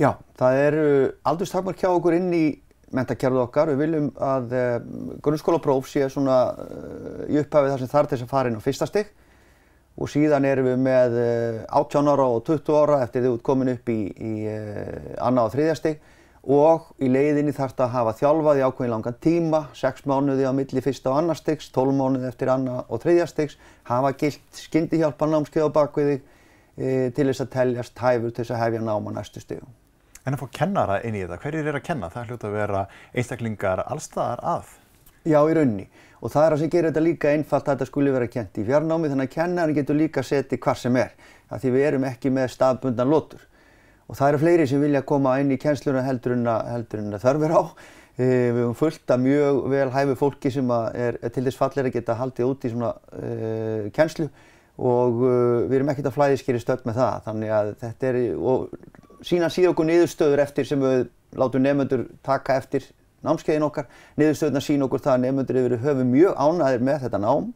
Já, 0.00 0.14
það 0.38 0.58
eru 0.64 0.84
aldurstakmar 1.28 1.78
hjá 1.78 1.90
okkur 1.90 2.16
inn 2.16 2.30
í 2.34 2.44
mentakerfið 2.96 3.42
okkar. 3.44 3.72
Við 3.72 3.82
viljum 3.84 4.06
að 4.22 4.54
uh, 4.56 4.68
grunnskólapróf 5.24 5.88
sé 5.90 6.06
svona 6.10 6.38
uh, 6.52 7.24
í 7.30 7.40
upphafið 7.40 7.74
þar 7.74 7.82
sem 7.82 7.90
þarf 7.92 8.10
til 8.10 8.16
þess 8.18 8.26
að 8.26 8.32
fara 8.34 8.50
inn 8.50 8.58
á 8.58 8.66
fyrsta 8.66 8.88
stygg 8.90 9.10
og 10.00 10.08
síðan 10.08 10.46
erum 10.48 10.70
við 10.70 10.80
með 10.86 11.18
uh, 11.20 11.58
18 11.80 12.10
ára 12.10 12.28
og 12.30 12.40
20 12.48 12.80
ára 12.80 13.02
eftir 13.04 13.24
því 13.24 13.34
út 13.36 13.44
komin 13.46 13.72
upp 13.74 13.92
í, 13.92 14.00
í 14.10 14.32
annað 15.20 15.50
og 15.50 15.54
þriðja 15.56 15.76
stygg 15.80 16.08
og 16.40 16.86
í 17.04 17.10
leiðinni 17.12 17.52
þarf 17.52 17.74
þetta 17.74 17.86
að 17.86 17.94
hafa 17.98 18.14
þjálfað 18.16 18.58
í 18.58 18.62
ákveðin 18.64 18.94
langan 18.94 19.18
tíma, 19.20 19.60
6 19.76 20.06
mánuði 20.08 20.46
á 20.48 20.52
milli 20.56 20.82
fyrsta 20.82 21.12
og 21.12 21.18
annar 21.20 21.36
styggs, 21.36 21.68
12 21.74 21.98
mánuði 21.98 22.30
eftir 22.30 22.48
annað 22.54 22.88
og 22.88 23.02
þriðja 23.02 23.26
styggs, 23.28 23.58
hafa 23.90 24.14
gilt 24.22 24.62
skyndihjálparnámskeið 24.64 25.68
á 25.68 25.76
bakviði 25.76 26.16
til 26.80 27.28
þess 27.28 27.44
að 27.44 27.52
teljast 27.58 28.00
hæfur 28.00 28.32
til 28.32 28.40
þess 28.40 28.56
að 28.56 28.62
hefja 28.64 28.82
náma 28.86 29.12
næstu 29.12 29.44
stygum. 29.44 29.68
En 30.26 30.36
að 30.36 30.42
fá 30.42 30.48
kennara 30.60 31.00
inn 31.06 31.16
í 31.16 31.22
þetta, 31.24 31.40
hverjir 31.40 31.68
er 31.70 31.78
að 31.78 31.86
kenna? 31.86 32.10
Það 32.12 32.30
hljóta 32.30 32.48
að 32.48 32.56
vera 32.58 32.80
einstaklingar 33.16 33.82
allstaðar 33.86 34.42
að. 34.44 34.72
Já, 35.24 35.38
í 35.40 35.54
raunni. 35.56 35.86
Og 36.20 36.32
það 36.32 36.46
er 36.46 36.54
að 36.54 36.60
sem 36.60 36.72
gerir 36.72 36.90
þetta 36.90 37.04
líka 37.04 37.30
einfalt 37.32 37.68
að 37.68 37.78
þetta 37.78 37.88
skuli 37.88 38.12
vera 38.12 38.28
kent 38.28 38.60
í 38.60 38.64
fjarnámi 38.66 39.08
þannig 39.08 39.30
að 39.30 39.34
kennari 39.36 39.76
getur 39.78 39.96
líka 39.96 40.24
setið 40.24 40.60
hvar 40.64 40.80
sem 40.80 40.98
er. 41.00 41.14
Það 41.48 41.64
því 41.64 41.72
við 41.76 41.86
erum 41.88 42.04
ekki 42.10 42.34
með 42.36 42.52
stafbundan 42.52 43.10
lótur. 43.10 43.46
Og 44.10 44.18
það 44.18 44.32
eru 44.32 44.42
fleiri 44.42 44.68
sem 44.68 44.84
vilja 44.84 45.02
koma 45.08 45.38
inn 45.40 45.54
í 45.54 45.58
kennsluna 45.60 46.04
heldur 46.04 46.36
en 46.36 46.46
að 46.52 47.24
þörfur 47.24 47.56
á. 47.56 47.62
E, 48.20 48.24
við 48.26 48.60
höfum 48.60 48.76
fullt 48.76 49.12
af 49.14 49.20
mjög 49.22 49.60
vel 49.72 49.90
hæfu 49.94 50.16
fólki 50.20 50.52
sem 50.52 50.72
er 50.92 51.16
til 51.30 51.46
þess 51.46 51.60
fallir 51.60 51.88
að 51.88 51.94
geta 51.96 52.18
haldið 52.18 52.50
út 52.50 52.66
í 52.66 52.72
svona 52.74 52.90
e, 53.16 53.92
kennslu 53.96 54.28
og 54.80 55.20
uh, 55.20 55.68
við 55.68 55.76
erum 55.78 55.90
ekkert 55.92 56.08
að 56.08 56.16
flæðiskeri 56.16 56.60
stöld 56.62 56.86
með 56.88 57.00
það. 57.00 57.16
Þannig 57.26 57.54
að 57.56 57.70
þetta 57.82 58.10
er, 58.10 58.18
og 58.38 58.99
sína 59.26 59.50
síða 59.52 59.72
okkur 59.74 59.88
niðurstöður 59.88 60.42
eftir 60.44 60.68
sem 60.68 60.82
við 60.82 61.06
látum 61.38 61.64
nefnendur 61.64 62.06
taka 62.26 62.56
eftir 62.60 62.86
námskeiðin 63.26 63.66
okkar. 63.66 63.88
Niðurstöðuna 64.20 64.62
sína 64.64 64.86
okkur 64.88 65.04
það 65.04 65.16
að 65.16 65.24
nefnendur 65.26 65.60
yfir 65.62 65.76
höfu 65.84 66.06
mjög 66.08 66.36
ánæðir 66.40 66.86
með 66.88 67.02
þetta 67.06 67.22
nám 67.22 67.50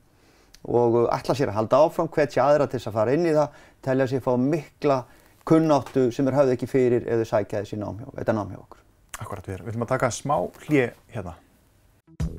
og 0.65 0.99
ætla 1.13 1.37
sér 1.37 1.53
að 1.53 1.59
halda 1.59 1.83
áfram 1.85 2.09
hvetja 2.13 2.47
aðra 2.47 2.69
til 2.69 2.79
þess 2.79 2.91
að 2.91 2.97
fara 2.97 3.15
inn 3.17 3.29
í 3.29 3.35
það, 3.37 3.59
telja 3.85 4.07
sér 4.09 4.23
að 4.23 4.29
fá 4.29 4.35
mikla 4.41 4.99
kunnáttu 5.45 6.07
sem 6.15 6.29
er 6.29 6.39
hafði 6.39 6.57
ekki 6.57 6.69
fyrir 6.71 7.05
ef 7.05 7.21
þau 7.21 7.31
sækja 7.35 7.65
þessi 7.65 7.81
nám 7.81 8.01
hjá, 8.01 8.09
þetta 8.21 8.37
nám 8.39 8.53
hjá 8.55 8.61
okkur. 8.63 8.85
Akkurat 9.21 9.49
við 9.49 9.59
erum. 9.59 9.67
Við 9.67 9.75
ætlum 9.75 9.87
að 9.87 9.93
taka 9.93 10.13
smá 10.15 10.37
hlið 10.65 10.95
hérna. 11.15 11.35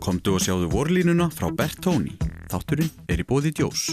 Komdu 0.04 0.36
og 0.36 0.44
sjáðu 0.44 0.70
vorlínuna 0.74 1.30
frá 1.34 1.52
Bert 1.54 1.82
Tóni. 1.84 2.16
Þátturinn 2.52 2.92
er 3.12 3.22
í 3.22 3.28
bóði 3.28 3.54
Djós. 3.56 3.92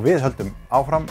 Og 0.00 0.06
við 0.06 0.22
höldum 0.24 0.50
áfram. 0.72 1.06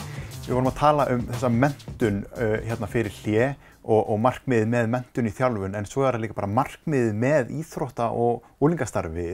Við 0.47 0.55
vorum 0.55 0.69
að 0.71 0.79
tala 0.79 1.03
um 1.13 1.25
þessa 1.29 1.49
mentun 1.53 2.23
uh, 2.33 2.55
hérna 2.65 2.87
fyrir 2.89 3.13
hlje 3.19 3.49
og, 3.83 3.99
og 3.99 4.17
markmiðið 4.23 4.69
með 4.71 4.87
mentun 4.95 5.27
í 5.29 5.33
þjálfun 5.37 5.75
en 5.77 5.87
svo 5.89 6.07
er 6.07 6.15
það 6.15 6.23
líka 6.23 6.37
bara 6.39 6.49
markmiðið 6.49 7.17
með 7.21 7.51
íþrótta 7.59 8.07
og 8.17 8.63
úlingastarfi. 8.65 9.25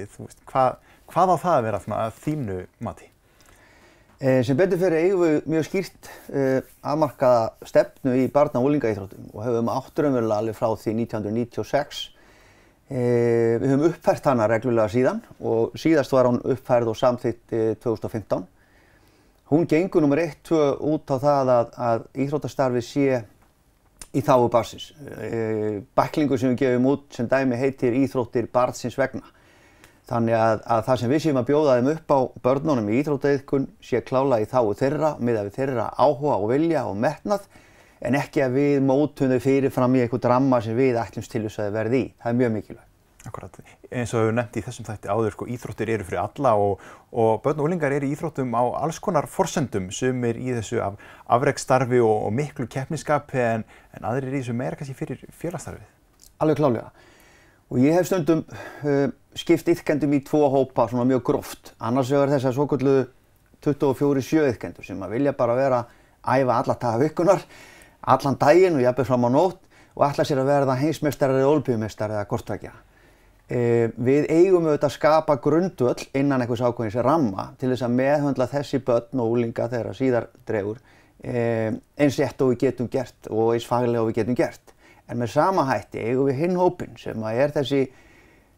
Hvað, 0.49 0.75
hvað 1.07 1.31
á 1.31 1.35
það 1.45 1.53
að 1.53 1.67
vera 1.69 1.79
að 1.99 2.17
þínu 2.25 2.57
mati? 2.83 3.07
Eh, 4.19 4.41
sem 4.47 4.59
betur 4.59 4.81
fyrir 4.81 5.05
eigum 5.05 5.23
við 5.23 5.47
mjög 5.53 5.67
skýrt 5.69 6.09
eh, 6.35 6.73
afmarkaða 6.83 7.69
stefnu 7.69 8.15
í 8.19 8.25
barna 8.33 8.59
og 8.59 8.67
úlingaíþróttum 8.69 9.29
og 9.31 9.45
hefum 9.45 9.71
átturumverulega 9.71 10.41
alveg 10.43 10.57
frá 10.57 10.67
því 10.81 10.97
1996. 11.05 12.01
Eh, 12.91 13.55
við 13.61 13.71
höfum 13.71 13.87
uppfært 13.87 14.27
hana 14.27 14.49
reglulega 14.51 14.91
síðan 14.91 15.23
og 15.39 15.79
síðast 15.79 16.11
var 16.15 16.27
hún 16.27 16.41
uppfærð 16.43 16.91
og 16.91 16.99
samþitt 16.99 17.55
2015. 17.83 18.43
Hún 19.51 19.67
gengur 19.69 20.01
nummer 20.01 20.17
1-2 20.23 20.59
út 20.81 21.11
á 21.13 21.17
það 21.21 21.49
að, 21.53 21.73
að 21.87 22.05
íþróttastarfi 22.25 22.81
sé 22.81 23.19
í 24.15 24.23
þáu 24.25 24.47
basis. 24.49 24.89
Eh, 25.19 25.83
Bæklingu 25.95 26.39
sem 26.39 26.55
við 26.55 26.63
gefum 26.63 26.87
út 26.93 27.05
sem 27.13 27.27
dæmi 27.29 27.59
heitir 27.59 27.97
Íþróttir 27.99 28.47
barnsins 28.51 28.97
vegna. 28.97 29.25
Þannig 30.09 30.37
að, 30.37 30.63
að 30.69 30.81
það 30.87 30.99
sem 31.01 31.13
við 31.13 31.21
séum 31.23 31.39
að 31.41 31.47
bjóða 31.49 31.75
þeim 31.77 31.91
upp 31.95 32.13
á 32.13 32.19
börnunum 32.45 32.89
í 32.89 32.97
íþróttaiðkun 33.01 33.69
sé 33.81 34.01
klála 34.05 34.37
í 34.41 34.49
þáu 34.49 34.75
þeirra, 34.77 35.15
miða 35.17 35.45
við 35.47 35.55
þeirra 35.57 35.87
áhuga 35.97 36.35
og 36.37 36.49
vilja 36.51 36.83
og 36.85 36.99
metnað 37.01 37.47
en 38.05 38.17
ekki 38.19 38.43
að 38.45 38.59
við 38.59 38.75
mótum 38.85 39.33
þau 39.33 39.41
fyrirfram 39.41 39.97
í 39.97 40.03
eitthvað 40.03 40.25
dramma 40.27 40.61
sem 40.61 40.77
við 40.77 40.99
ætlumst 41.01 41.33
til 41.33 41.41
þess 41.47 41.63
að 41.63 41.79
verði 41.79 42.03
í. 42.03 42.11
Það 42.21 42.31
er 42.31 42.39
mjög 42.41 42.53
mikilvægt. 42.59 42.94
Akkurat, 43.35 43.57
eins 43.91 44.13
og 44.15 44.21
við 44.21 44.29
hefum 44.29 44.37
nefnt 44.37 44.55
í 44.55 44.61
þessum 44.63 44.85
þætti 44.87 45.09
áður, 45.11 45.33
sko, 45.33 45.45
íþróttir 45.51 45.89
eru 45.91 46.05
fyrir 46.07 46.21
alla 46.21 46.53
og, 46.55 46.83
og 47.11 47.41
börn 47.43 47.57
og 47.59 47.65
úlingar 47.67 47.91
eru 47.91 48.07
í 48.07 48.13
íþróttum 48.15 48.53
á 48.55 48.63
alls 48.79 48.99
konar 49.03 49.27
forsendum 49.27 49.89
sem 49.91 50.23
er 50.29 50.39
í 50.39 50.53
þessu 50.55 50.79
af, 50.79 50.95
afreikstarfi 51.35 51.99
og, 51.99 52.13
og 52.29 52.31
miklu 52.37 52.69
keppniskapi 52.71 53.41
en, 53.43 53.65
en 53.91 54.07
aðrir 54.07 54.29
er 54.29 54.37
í 54.37 54.41
þessu 54.45 54.55
meira 54.55 54.79
kannski 54.79 54.95
fyrir 54.95 55.25
félagsstarfið. 55.35 55.83
Alveg 56.39 56.61
klálega. 56.61 56.93
Og 57.73 57.83
ég 57.83 57.99
hef 57.99 58.07
stundum 58.07 58.45
uh, 58.47 59.11
skipt 59.35 59.73
ytkendum 59.75 60.15
í 60.15 60.21
tvo 60.23 60.45
hópa 60.55 60.87
svona 60.87 61.03
mjög 61.11 61.27
gróft. 61.27 61.75
Annars 61.83 62.15
vegar 62.15 62.31
þess 62.37 62.53
að 62.53 62.55
svo 62.55 62.69
kallu 62.71 62.95
24-7 63.67 64.47
ytkendur 64.53 64.87
sem 64.87 65.03
að 65.03 65.19
vilja 65.19 65.35
bara 65.35 65.59
vera 65.59 65.83
að 66.23 66.45
æfa 66.45 66.61
alla 66.61 66.79
taga 66.79 67.03
vikunar, 67.03 67.43
allan 68.15 68.39
daginn 68.39 68.79
og 68.79 68.87
jafnveg 68.87 69.11
fram 69.11 69.27
á 69.27 69.29
nótt 69.35 69.63
og 69.91 70.07
ætla 70.07 70.23
sér 70.23 70.45
að 70.45 70.53
verða 70.53 70.79
heimsmeistar 70.79 71.35
eða 71.35 71.51
olbjummeistar 71.51 72.15
eða 72.15 72.27
kortvækja. 72.31 72.77
Uh, 73.45 73.91
við 74.01 74.25
eigum 74.33 74.65
auðvitað 74.65 74.87
að 74.87 74.95
skapa 74.95 75.35
grundvöll 75.37 76.07
innan 76.17 76.41
einhvers 76.41 76.63
ákveðins 76.65 76.95
ramma 77.05 77.51
til 77.61 77.69
þess 77.69 77.85
að 77.85 77.97
meðhundla 77.99 78.47
þessi 78.49 78.79
börn 78.81 79.21
og 79.21 79.35
úlinga 79.35 79.67
þegar 79.69 79.97
síðar 79.99 80.25
dregur 80.49 80.79
uh, 80.79 81.75
eins 82.01 82.17
rétt 82.17 82.41
og 82.41 82.55
við 82.55 82.63
getum 82.63 82.89
gert 82.89 83.29
og 83.29 83.53
eins 83.53 83.67
faglega 83.69 84.01
og 84.01 84.09
við 84.09 84.23
getum 84.23 84.39
gert. 84.39 84.73
En 85.05 85.21
með 85.21 85.35
sama 85.35 85.67
hætti 85.69 86.01
eigum 86.01 86.31
við 86.31 86.41
hinn 86.41 86.57
hópin 86.57 86.97
sem 86.97 87.29
er 87.29 87.53
þessi 87.53 87.83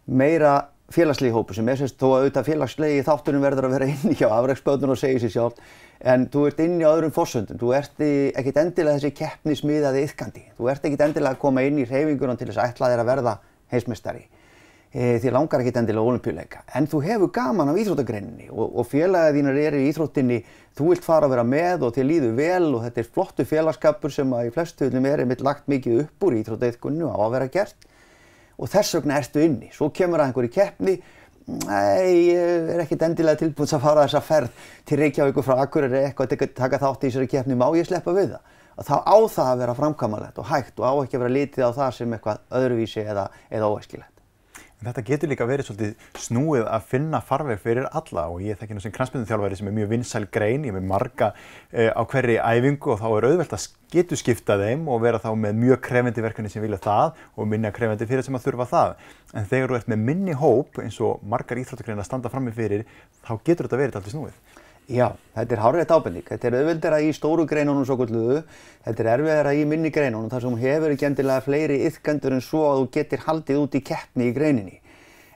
meira 0.07 0.55
félagslegi 0.87 1.35
hópu 1.35 1.55
sem 1.57 1.67
er 1.67 1.81
sérst 1.81 1.99
þó 1.99 2.07
að 2.07 2.21
auðvitað 2.21 2.47
félagslegi 2.47 3.03
þáttunum 3.03 3.43
verður 3.43 3.67
að 3.67 3.75
vera 3.75 3.91
inn 3.91 4.15
hjá 4.15 4.29
afræksböðnum 4.31 4.93
og 4.95 4.99
segja 5.01 5.19
sér 5.25 5.33
sjálf 5.33 5.75
en 5.99 6.27
þú 6.31 6.45
ert 6.47 6.63
inn 6.63 6.79
í 6.79 6.87
öðrum 6.87 7.11
fórsöndum, 7.11 7.59
þú 7.59 7.73
ert 7.75 8.03
ekkit 8.07 8.59
endilega 8.61 9.01
þessi 9.01 9.13
keppnismiðaði 9.17 10.03
yfkandi, 10.07 10.43
þú 10.55 10.71
ert 10.71 10.87
ekkit 10.87 11.03
endilega 11.09 11.35
að 11.35 11.41
koma 11.41 11.65
inn 11.67 11.81
í 11.81 11.87
reyfingunum 11.89 12.39
til 12.39 12.47
þess 12.47 12.61
að 12.61 12.71
ætla 12.71 12.91
þér 12.93 13.03
að 13.03 13.11
verða 13.11 13.33
heimsmestari 13.73 14.23
e, 14.23 14.46
því 14.93 15.33
langar 15.35 15.61
ekkit 15.61 15.81
endilega 15.81 16.11
olimpíuleika 16.13 16.61
en 16.79 16.87
þú 16.87 17.01
hefur 17.03 17.31
gaman 17.35 17.73
af 17.73 17.79
íþróttagreininni 17.81 18.47
og, 18.49 18.79
og 18.79 18.87
félagið 18.87 19.35
þínar 19.39 19.59
eru 19.65 19.81
í 19.83 19.89
íþróttinni 19.91 20.37
þú 20.77 20.93
vilt 20.93 21.05
fara 21.05 21.27
að 21.27 21.35
vera 21.35 21.43
með 21.47 21.83
og 21.87 21.93
þér 21.97 22.07
líður 22.07 22.37
vel 22.37 22.69
og 22.71 22.85
þetta 22.85 23.03
er 23.03 23.11
flottu 23.17 23.45
félagskapur 23.49 24.13
sem 24.15 24.33
að 24.37 24.47
í 24.47 24.55
flestu 24.55 24.87
viljum 24.87 25.09
er 25.09 25.23
einmitt 25.25 25.43
lagt 25.45 25.67
mikið 25.67 26.05
upp 26.05 26.27
úr 26.29 26.39
íþróttaiðkunnu 26.39 27.11
á 27.11 27.17
að 27.19 27.35
vera 27.35 27.51
gert 27.57 27.87
og 28.57 28.71
þess 28.71 28.97
vegna 28.97 29.21
ertu 29.21 29.43
inni. 29.45 29.69
Svo 29.73 29.89
kemur 29.93 30.21
að 30.21 30.31
einhverju 30.31 30.51
keppni, 30.53 30.97
nei, 31.67 32.33
ég 32.33 32.71
er 32.73 32.83
ekkert 32.83 33.05
endilega 33.07 33.41
tilbúin 33.43 33.73
að 33.77 33.85
fara 33.85 34.05
þessa 34.07 34.23
ferð 34.25 34.67
til 34.87 34.99
Reykjavík 35.01 35.39
og 35.39 35.47
frá 35.47 35.61
Akureyri 35.63 36.03
eitthvað 36.03 36.37
að 36.37 36.53
taka 36.57 36.81
þátt 36.81 37.05
í 37.05 37.11
þessari 37.11 37.31
keppni, 37.31 37.57
má 37.59 37.67
ég 37.77 37.87
sleppa 37.87 38.15
við 38.17 38.35
það? 38.35 38.53
Þá 38.77 38.95
á 39.09 39.17
það 39.33 39.47
að 39.51 39.61
vera 39.63 39.77
framkamalegt 39.77 40.41
og 40.41 40.51
hægt 40.51 40.81
og 40.81 40.85
á 40.85 40.93
ekki 41.01 41.17
að 41.17 41.23
vera 41.23 41.35
litið 41.37 41.65
á 41.65 41.71
það 41.79 41.95
sem 41.97 42.13
eitthvað 42.13 42.59
öðruvísi 42.59 43.05
eða, 43.05 43.25
eða 43.49 43.71
óæskilegt. 43.73 44.16
En 44.77 44.91
þetta 44.91 45.01
getur 45.07 45.31
líka 45.31 45.45
verið 45.49 45.71
svolítið 45.71 46.09
snúið 46.21 46.67
að 46.69 46.83
finna 46.91 47.17
farveg 47.25 47.57
fyrir 47.63 47.87
alla 47.97 48.27
og 48.29 48.43
ég 48.45 48.59
þekki 48.59 48.75
nú 48.77 48.83
sem 48.83 48.93
knastbyrðunþjálfæri 48.93 49.57
sem 49.57 49.69
er 49.71 49.73
mjög 49.73 49.89
vinsæl 49.89 50.27
grein, 50.29 50.67
ég 50.67 50.69
er 50.69 50.77
með 50.77 50.85
marga 50.91 51.31
uh, 51.33 51.89
á 51.97 52.01
hverri 52.11 52.35
æfingu 52.37 52.93
og 52.93 53.01
þá 53.01 53.07
er 53.07 53.27
auðvelt 53.31 53.55
að 53.57 53.65
getur 53.95 54.21
skipta 54.21 54.59
þeim 54.61 54.85
og 54.93 55.01
vera 55.01 55.23
þá 55.23 55.31
með 55.33 55.57
mjög 55.63 55.81
krefendi 55.87 56.25
verkefni 56.27 56.53
sem 56.53 56.61
vilja 56.61 56.77
það 56.83 57.17
og 57.33 57.49
minna 57.49 57.73
krefendi 57.73 58.05
fyrir 58.05 58.27
sem 58.27 58.37
að 58.37 58.45
þurfa 58.45 58.69
það. 58.75 58.95
En 59.33 59.49
þegar 59.49 59.73
þú 59.73 59.79
ert 59.79 59.91
með 59.95 60.05
minni 60.11 60.37
hóp 60.37 60.81
eins 60.83 61.01
og 61.01 61.25
margar 61.25 61.57
íþróttugreina 61.63 62.05
að 62.05 62.09
standa 62.11 62.33
frammi 62.33 62.53
fyrir, 62.53 62.85
þá 63.25 63.33
getur 63.41 63.65
þetta 63.65 63.81
verið 63.81 63.97
alltaf 63.97 64.13
snúið. 64.13 64.65
Já, 64.87 65.17
þetta 65.35 65.51
er 65.51 65.59
hárið 65.59 65.89
ábending. 65.91 66.23
Þetta 66.23 66.47
er 66.47 66.55
auðvöldera 66.61 66.97
í 67.03 67.07
stóru 67.11 67.43
greinunum 67.43 67.83
svo 67.83 67.97
kvölduðu, 67.99 68.37
þetta 68.85 69.03
er 69.03 69.09
erfiðara 69.17 69.51
í 69.51 69.65
minni 69.67 69.89
greinunum 69.91 70.29
þar 70.31 70.45
sem 70.45 70.61
hefur 70.61 70.93
ekki 70.93 71.07
endilega 71.09 71.43
fleiri 71.43 71.79
yfkendur 71.89 72.35
en 72.37 72.43
svo 72.45 72.61
að 72.69 72.79
þú 72.79 72.85
getur 72.95 73.25
haldið 73.25 73.59
út 73.65 73.75
í 73.75 73.81
keppni 73.89 74.29
í 74.29 74.35
greininni. 74.37 74.79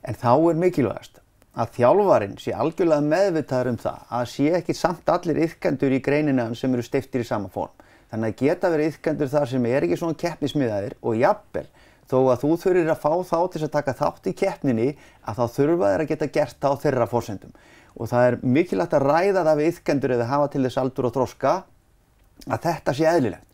En 0.07 0.15
þá 0.15 0.31
er 0.37 0.61
mikilvægast 0.61 1.19
að 1.51 1.73
þjálfarin 1.75 2.37
sé 2.39 2.53
algjörlega 2.55 3.03
meðvitaður 3.11 3.71
um 3.73 3.81
það 3.81 4.05
að 4.21 4.29
sé 4.31 4.47
ekki 4.55 4.77
samt 4.79 5.11
allir 5.11 5.43
yfkendur 5.43 5.97
í 5.97 5.99
greinina 6.05 6.47
sem 6.55 6.71
eru 6.71 6.87
steiftir 6.87 7.25
í 7.25 7.27
sama 7.27 7.51
form. 7.51 7.75
Þannig 8.07 8.31
að 8.31 8.45
geta 8.45 8.71
verið 8.71 8.93
yfkendur 8.93 9.33
þar 9.35 9.51
sem 9.51 9.67
er 9.67 9.83
ekki 9.83 9.99
svona 9.99 10.19
keppnismiðaðir 10.23 10.95
og 11.03 11.19
jafnvel 11.19 11.67
þó 12.07 12.17
að 12.31 12.39
þú 12.39 12.53
þurfir 12.63 12.93
að 12.95 13.03
fá 13.03 13.11
þá 13.27 13.37
til 13.51 13.61
að 13.65 13.75
taka 13.75 13.97
þátt 13.99 14.31
í 14.31 14.33
keppninni 14.45 14.87
að 15.27 15.37
þá 15.37 15.45
þurfa 15.59 15.91
þeir 15.91 16.05
að 16.05 16.09
geta 16.09 16.31
gert 16.39 16.67
á 16.67 16.71
þeirra 16.79 17.07
fórsendum 17.11 17.53
og 17.95 18.09
það 18.11 18.27
er 18.27 18.37
mikilvægt 18.41 18.97
að 18.97 19.07
ræða 19.07 19.45
það 19.45 19.61
við 19.61 19.71
yfkendur 19.71 20.15
eða 20.15 20.29
hafa 20.31 20.51
til 20.53 20.63
þess 20.65 20.81
aldur 20.81 21.07
og 21.09 21.15
þroska 21.15 21.53
að 22.47 22.67
þetta 22.67 22.95
sé 22.97 23.07
eðlilegt 23.11 23.47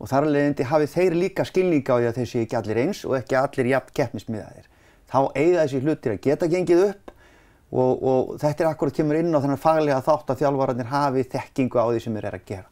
og 0.00 0.10
þar 0.10 0.26
alveg 0.28 0.62
hafi 0.68 0.90
þeir 0.90 1.16
líka 1.16 1.46
skilninga 1.46 1.94
á 1.94 1.98
því 2.00 2.08
að 2.08 2.16
þeir 2.18 2.30
sé 2.30 2.44
ekki 2.44 2.58
allir 2.58 2.80
eins 2.82 3.02
og 3.06 3.16
ekki 3.18 3.36
allir 3.38 3.70
jafn 3.70 3.94
keppnismiðaðir. 3.94 4.66
Þá 5.08 5.18
eiga 5.38 5.62
þessi 5.62 5.82
hlutir 5.84 6.14
að 6.14 6.22
geta 6.24 6.48
gengið 6.50 6.82
upp 6.88 7.12
og, 7.74 7.92
og 8.02 8.32
þetta 8.42 8.64
er 8.64 8.70
akkurat 8.70 8.96
kemur 8.96 9.20
inn 9.20 9.34
á 9.34 9.38
þennan 9.38 9.62
faglega 9.62 10.02
þátt 10.04 10.32
að 10.34 10.42
þjálfvararnir 10.42 10.90
hafi 10.90 11.26
þekkingu 11.36 11.78
á 11.80 11.86
því 11.86 12.02
sem 12.02 12.18
þeir 12.18 12.28
eru 12.30 12.40
að 12.40 12.48
gera. 12.50 12.68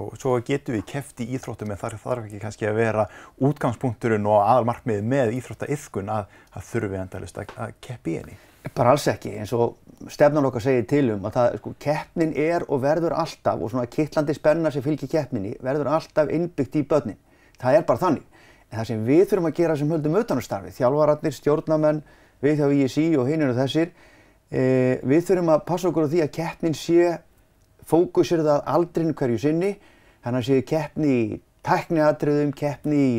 Og 0.00 0.14
svo 0.20 0.36
getur 0.46 0.76
við 0.76 0.86
keft 0.92 1.20
í 1.24 1.28
íþróttum 1.36 1.72
en 1.72 1.80
þar 1.80 1.98
þarf 2.02 2.26
ekki 2.26 2.40
kannski 2.42 2.68
að 2.68 2.78
vera 2.80 3.08
útgangspunkturinn 3.42 4.28
og 4.28 4.40
aðalmarkmiðið 4.44 5.10
með 5.12 5.36
íþróttaiðkun 5.38 6.12
að, 6.12 6.32
að 6.52 6.66
þurfi 6.70 7.00
endalust 7.02 7.38
að, 7.42 7.54
að 7.56 7.76
keppi 7.84 8.14
í 8.14 8.18
henni. 8.20 8.38
Bara 8.76 8.92
alls 8.94 9.08
ekki, 9.10 9.32
eins 9.42 9.52
og 9.56 9.78
stefnan 10.12 10.46
okkar 10.46 10.62
segir 10.62 10.84
til 10.90 11.04
um 11.16 11.24
að 11.26 11.34
það, 11.36 11.56
sko, 11.58 11.72
keppnin 11.82 12.34
er 12.38 12.64
og 12.68 12.82
verður 12.84 13.16
alltaf 13.18 13.58
og 13.58 13.72
svona 13.72 13.88
kittlandi 13.90 14.36
spenna 14.36 14.70
sem 14.70 14.84
fylgir 14.84 15.10
keppninni 15.10 15.56
verður 15.62 15.90
alltaf 15.96 16.30
innbyggt 16.30 16.78
í 16.78 16.84
börnin. 16.86 17.18
Það 17.58 17.78
er 17.78 17.86
bara 17.88 18.02
þannig. 18.04 18.28
En 18.70 18.78
það 18.78 18.88
sem 18.88 19.02
við 19.06 19.24
þurfum 19.30 19.50
að 19.50 19.58
gera 19.58 19.76
sem 19.76 19.90
höldum 19.92 20.14
auðvitaðnarstarfi, 20.16 20.74
þjálfararnir, 20.78 21.34
stjórnamenn, 21.36 22.00
við 22.42 22.62
hjá 22.62 22.70
ISI 22.86 23.06
og 23.20 23.28
hinn 23.28 23.44
og 23.46 23.58
þessir, 23.58 23.90
e, 24.48 24.62
við 25.02 25.26
þurfum 25.28 25.52
að 25.52 25.66
passa 25.68 25.90
okkur 25.90 26.08
á 26.08 26.12
því 26.14 26.22
að 26.24 26.32
keppnin 26.38 26.78
sé 26.78 27.10
fókusir 27.88 28.44
það 28.46 28.64
aldrin 28.74 29.14
hverju 29.18 29.42
sinni, 29.42 29.72
þannig 30.24 30.42
að 30.42 30.48
séu 30.48 30.64
keppni 30.68 31.12
í 31.12 31.40
tækniatriðum, 31.66 32.54
keppni 32.58 33.02
í, 33.02 33.12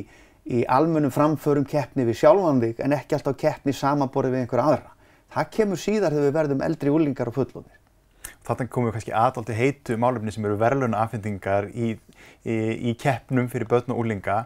í 0.60 0.64
almönum 0.72 1.14
framförum, 1.14 1.68
keppni 1.70 2.08
við 2.08 2.20
sjálfanvík 2.24 2.82
en 2.84 2.98
ekki 2.98 3.18
alltaf 3.18 3.38
keppni 3.40 3.76
samanborið 3.76 4.36
við 4.36 4.44
einhverja 4.44 4.68
aðra. 4.72 4.92
Það 5.34 5.54
kemur 5.56 5.82
síðar 5.82 6.14
þegar 6.14 6.28
við 6.28 6.36
verðum 6.38 6.68
eldri 6.68 6.94
úlingar 6.94 7.32
og 7.32 7.38
fullóðir. 7.40 7.80
Þannig 8.44 8.70
komum 8.74 8.90
við 8.90 8.98
kannski 8.98 9.16
aðaldi 9.16 9.56
heitu 9.56 9.96
málefni 10.00 10.34
sem 10.36 10.46
eru 10.46 10.60
verðluna 10.60 11.00
afhendingar 11.06 11.70
í, 11.72 11.94
í, 12.44 12.58
í 12.92 12.94
keppnum 13.00 13.48
fyrir 13.52 13.70
börn 13.72 13.96
og 13.96 14.04
úlinga. 14.04 14.44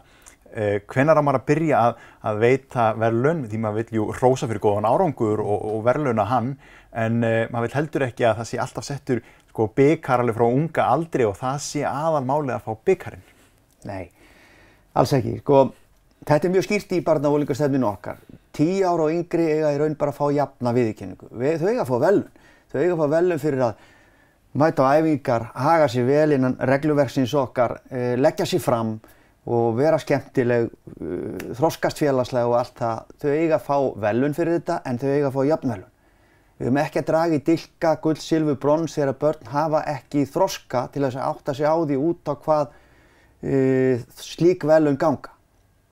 Eh, 0.53 0.77
hvenar 0.87 1.17
á 1.19 1.25
maður 1.25 1.41
að 1.41 1.47
byrja 1.49 1.79
að, 1.81 2.03
að 2.29 2.43
veita 2.45 2.85
verðlun, 3.01 3.41
því 3.49 3.61
maður 3.63 3.81
vil 3.81 3.97
jú 3.97 4.05
rósa 4.15 4.47
fyrir 4.47 4.63
góðan 4.63 4.87
árangur 4.87 5.41
og, 5.43 5.65
og 5.73 5.81
verðluna 5.89 6.27
hann, 6.29 6.53
en 6.95 7.19
eh, 7.25 7.49
maður 7.51 7.67
vil 7.67 7.77
heldur 7.81 8.05
ekki 8.07 8.29
að 8.29 8.39
það 8.39 8.49
sé 8.51 8.61
alltaf 8.63 8.87
settur 8.87 9.23
sko, 9.57 9.71
byggar 9.73 10.21
alveg 10.21 10.37
frá 10.37 10.45
unga 10.45 10.87
aldri 10.93 11.25
og 11.25 11.33
það 11.41 11.59
sé 11.65 11.81
aðal 11.89 12.21
málið 12.29 12.55
að 12.59 12.65
fá 12.69 12.77
byggarinn. 12.85 13.27
Nei, 13.89 14.03
alls 14.93 15.17
ekki. 15.17 15.39
Sko, 15.41 15.63
þetta 16.21 16.45
er 16.45 16.53
mjög 16.53 16.69
skýrt 16.69 16.93
í 16.93 17.01
barna- 17.01 17.31
og 17.31 17.39
úlingarstefninu 17.39 17.89
okkar 17.89 18.21
tíu 18.57 18.85
ára 18.87 19.05
og 19.05 19.13
yngri 19.13 19.45
eiga 19.51 19.73
í 19.75 19.77
raun 19.81 19.97
bara 19.99 20.13
að 20.13 20.17
fá 20.17 20.25
jafna 20.33 20.73
viðkynningu. 20.73 21.29
Við, 21.37 21.59
þau 21.61 21.69
eiga 21.69 21.83
að 21.83 21.91
fá 21.91 21.97
velun. 22.05 22.47
Þau 22.71 22.79
eiga 22.81 22.95
að 22.95 23.01
fá 23.01 23.11
velun 23.13 23.43
fyrir 23.43 23.65
að 23.67 23.83
mæta 24.57 24.87
á 24.87 24.89
æfingar, 24.97 25.45
haga 25.53 25.89
sér 25.91 26.07
vel 26.07 26.37
innan 26.37 26.57
regluverksins 26.71 27.35
okkar, 27.37 27.77
eh, 27.91 28.15
leggja 28.17 28.47
sér 28.49 28.63
fram 28.63 28.95
og 29.47 29.77
vera 29.77 29.99
skemmtileg, 30.01 30.65
uh, 30.99 31.53
þroskast 31.55 32.01
félagslega 32.01 32.49
og 32.49 32.57
allt 32.59 32.73
það. 32.75 33.13
Þau 33.21 33.29
eiga 33.31 33.55
að 33.55 33.67
fá 33.67 33.77
velun 34.07 34.35
fyrir 34.35 34.57
þetta 34.57 34.81
en 34.85 34.97
þau 34.99 35.07
eiga 35.07 35.29
að 35.29 35.37
fá 35.37 35.45
jafnvelun. 35.47 35.91
Við 36.57 36.65
höfum 36.65 36.79
ekki 36.81 37.01
að 37.03 37.09
draga 37.11 37.37
í 37.37 37.43
dilka, 37.45 37.93
gull, 38.01 38.17
silfu, 38.17 38.55
brons 38.57 38.95
þegar 38.97 39.17
börn 39.21 39.49
hafa 39.53 39.83
ekki 39.91 40.25
þroska 40.25 40.87
til 40.93 41.03
að 41.05 41.19
átta 41.21 41.53
sig 41.53 41.69
á 41.69 41.77
því 41.77 41.97
út 42.01 42.31
á 42.31 42.33
hvað 42.33 42.63
uh, 42.71 44.05
slík 44.17 44.65
velun 44.65 44.97
ganga. 44.97 45.35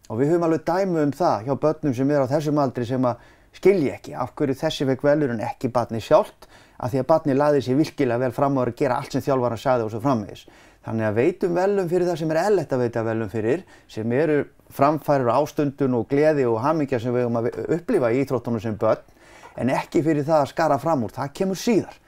Og 0.09 0.21
við 0.21 0.33
höfum 0.33 0.47
alveg 0.47 0.65
dæmu 0.65 1.03
um 1.05 1.13
það 1.13 1.47
hjá 1.47 1.55
börnum 1.61 1.95
sem 1.97 2.11
er 2.13 2.25
á 2.25 2.31
þessum 2.33 2.61
aldri 2.61 2.85
sem 2.89 3.05
að 3.05 3.31
skilji 3.55 3.93
ekki 3.93 4.15
af 4.17 4.33
hverju 4.37 4.57
þessi 4.59 4.87
vekk 4.89 5.05
velur 5.05 5.33
en 5.33 5.43
ekki 5.45 5.69
barni 5.73 6.01
sjálft 6.03 6.49
að 6.75 6.91
því 6.91 7.01
að 7.01 7.09
barni 7.11 7.35
laði 7.37 7.61
sér 7.63 7.79
virkilega 7.79 8.23
vel 8.25 8.33
fram 8.35 8.57
á 8.59 8.61
að 8.65 8.75
gera 8.81 8.97
allt 8.99 9.15
sem 9.15 9.23
þjálfara 9.23 9.57
sagði 9.59 9.85
og 9.85 9.93
svo 9.93 10.01
framvegis. 10.03 10.45
Þannig 10.85 11.07
að 11.07 11.17
veitum 11.17 11.55
velum 11.57 11.87
fyrir 11.89 12.09
það 12.09 12.19
sem 12.19 12.33
er 12.33 12.39
ellett 12.43 12.73
að 12.75 12.81
veita 12.83 13.03
velum 13.05 13.29
fyrir, 13.31 13.63
sem 13.89 14.11
eru 14.13 14.35
framfærir 14.75 15.31
ástundun 15.33 15.97
og 15.97 16.09
gleði 16.11 16.45
og 16.49 16.59
hamingja 16.61 16.99
sem 17.01 17.15
við 17.15 17.25
höfum 17.25 17.39
að 17.39 17.49
upplifa 17.77 18.11
í 18.11 18.19
íþróttunum 18.21 18.61
sem 18.61 18.75
börn, 18.81 19.01
en 19.55 19.71
ekki 19.73 20.03
fyrir 20.05 20.27
það 20.27 20.41
að 20.41 20.51
skara 20.51 20.79
fram 20.81 21.05
úr, 21.05 21.13
það 21.15 21.33
kemur 21.39 21.59
síðar 21.59 22.01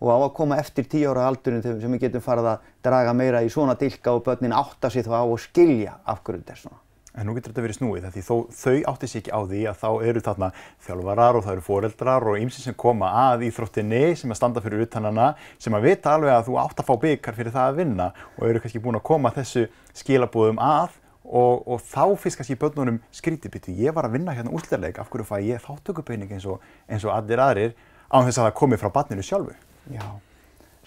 og 0.00 0.10
á 0.12 0.16
að 0.16 0.32
koma 0.36 0.58
eftir 0.60 0.88
tíu 0.92 1.12
ára 1.12 1.28
aldurinn 1.30 1.62
sem 1.64 1.92
við 1.96 2.02
getum 2.06 2.24
farið 2.24 2.50
að 2.52 2.72
draga 2.84 3.14
meira 3.16 3.44
í 3.44 3.52
svona 3.52 3.76
dilka 3.80 4.12
og 4.16 4.26
börnin 4.26 4.56
átta 4.56 4.90
sig 4.92 5.06
þá 5.06 5.14
á 5.20 5.24
og 5.24 5.38
skilja 5.40 6.00
af 6.04 6.20
hverju 6.24 6.42
þetta 6.42 6.52
er 6.52 6.60
svona. 6.64 6.82
En 7.16 7.24
nú 7.24 7.32
getur 7.32 7.54
þetta 7.54 7.62
verið 7.64 7.78
snúið 7.78 8.06
því 8.12 8.22
þó, 8.26 8.34
þau 8.52 8.74
átti 8.92 9.08
sér 9.08 9.22
ekki 9.22 9.32
á 9.32 9.40
því 9.48 9.60
að 9.70 9.78
þá 9.80 9.88
eru 10.04 10.22
þarna 10.26 10.50
þjálfarar 10.84 11.38
og 11.38 11.46
það 11.46 11.54
eru 11.54 11.64
foreldrar 11.64 12.26
og 12.28 12.36
ýmsi 12.42 12.60
sem 12.60 12.76
koma 12.76 13.08
að 13.22 13.46
íþróttinni 13.46 14.02
sem 14.20 14.34
að 14.34 14.36
standa 14.42 14.60
fyrir 14.60 14.84
utanana 14.84 15.30
sem 15.56 15.72
að 15.78 15.88
vita 15.88 16.12
alveg 16.12 16.34
að 16.34 16.50
þú 16.50 16.58
átt 16.60 16.82
að 16.82 16.90
fá 16.90 16.94
byggar 17.06 17.38
fyrir 17.38 17.56
það 17.56 17.70
að 17.70 17.80
vinna 17.80 18.10
og 18.36 18.44
eru 18.50 18.60
kannski 18.60 18.82
búin 18.84 19.00
að 19.00 19.06
koma 19.08 19.32
þessu 19.32 19.64
skilabúðum 19.96 20.60
að 20.60 21.00
og, 21.26 21.66
og 21.66 21.82
þá 21.82 22.16
finnst 22.22 22.40
kannski 22.40 22.58
börnunum 22.60 23.00
skrítibiti. 23.14 23.74
Ég 23.74 23.94
var 23.96 24.08
að 24.08 24.18
vinna 24.18 24.34
hérna 24.36 24.54
útlæðileg, 24.54 25.00
af 25.00 25.10
hverju 25.10 25.26
fæ 25.26 25.36
ég 25.42 25.64
þáttökupeining 25.64 26.36
eins 26.36 26.46
og, 26.46 26.62
eins 26.88 27.06
og 27.06 27.14
allir 27.14 27.42
aðrir 27.42 27.74
á 28.10 28.22
þess 28.22 28.38
að 28.38 28.48
það 28.48 28.54
komi 28.60 28.78
frá 28.80 28.92
barninu 28.94 29.24
sjálfu? 29.26 29.56
Já, 29.92 30.06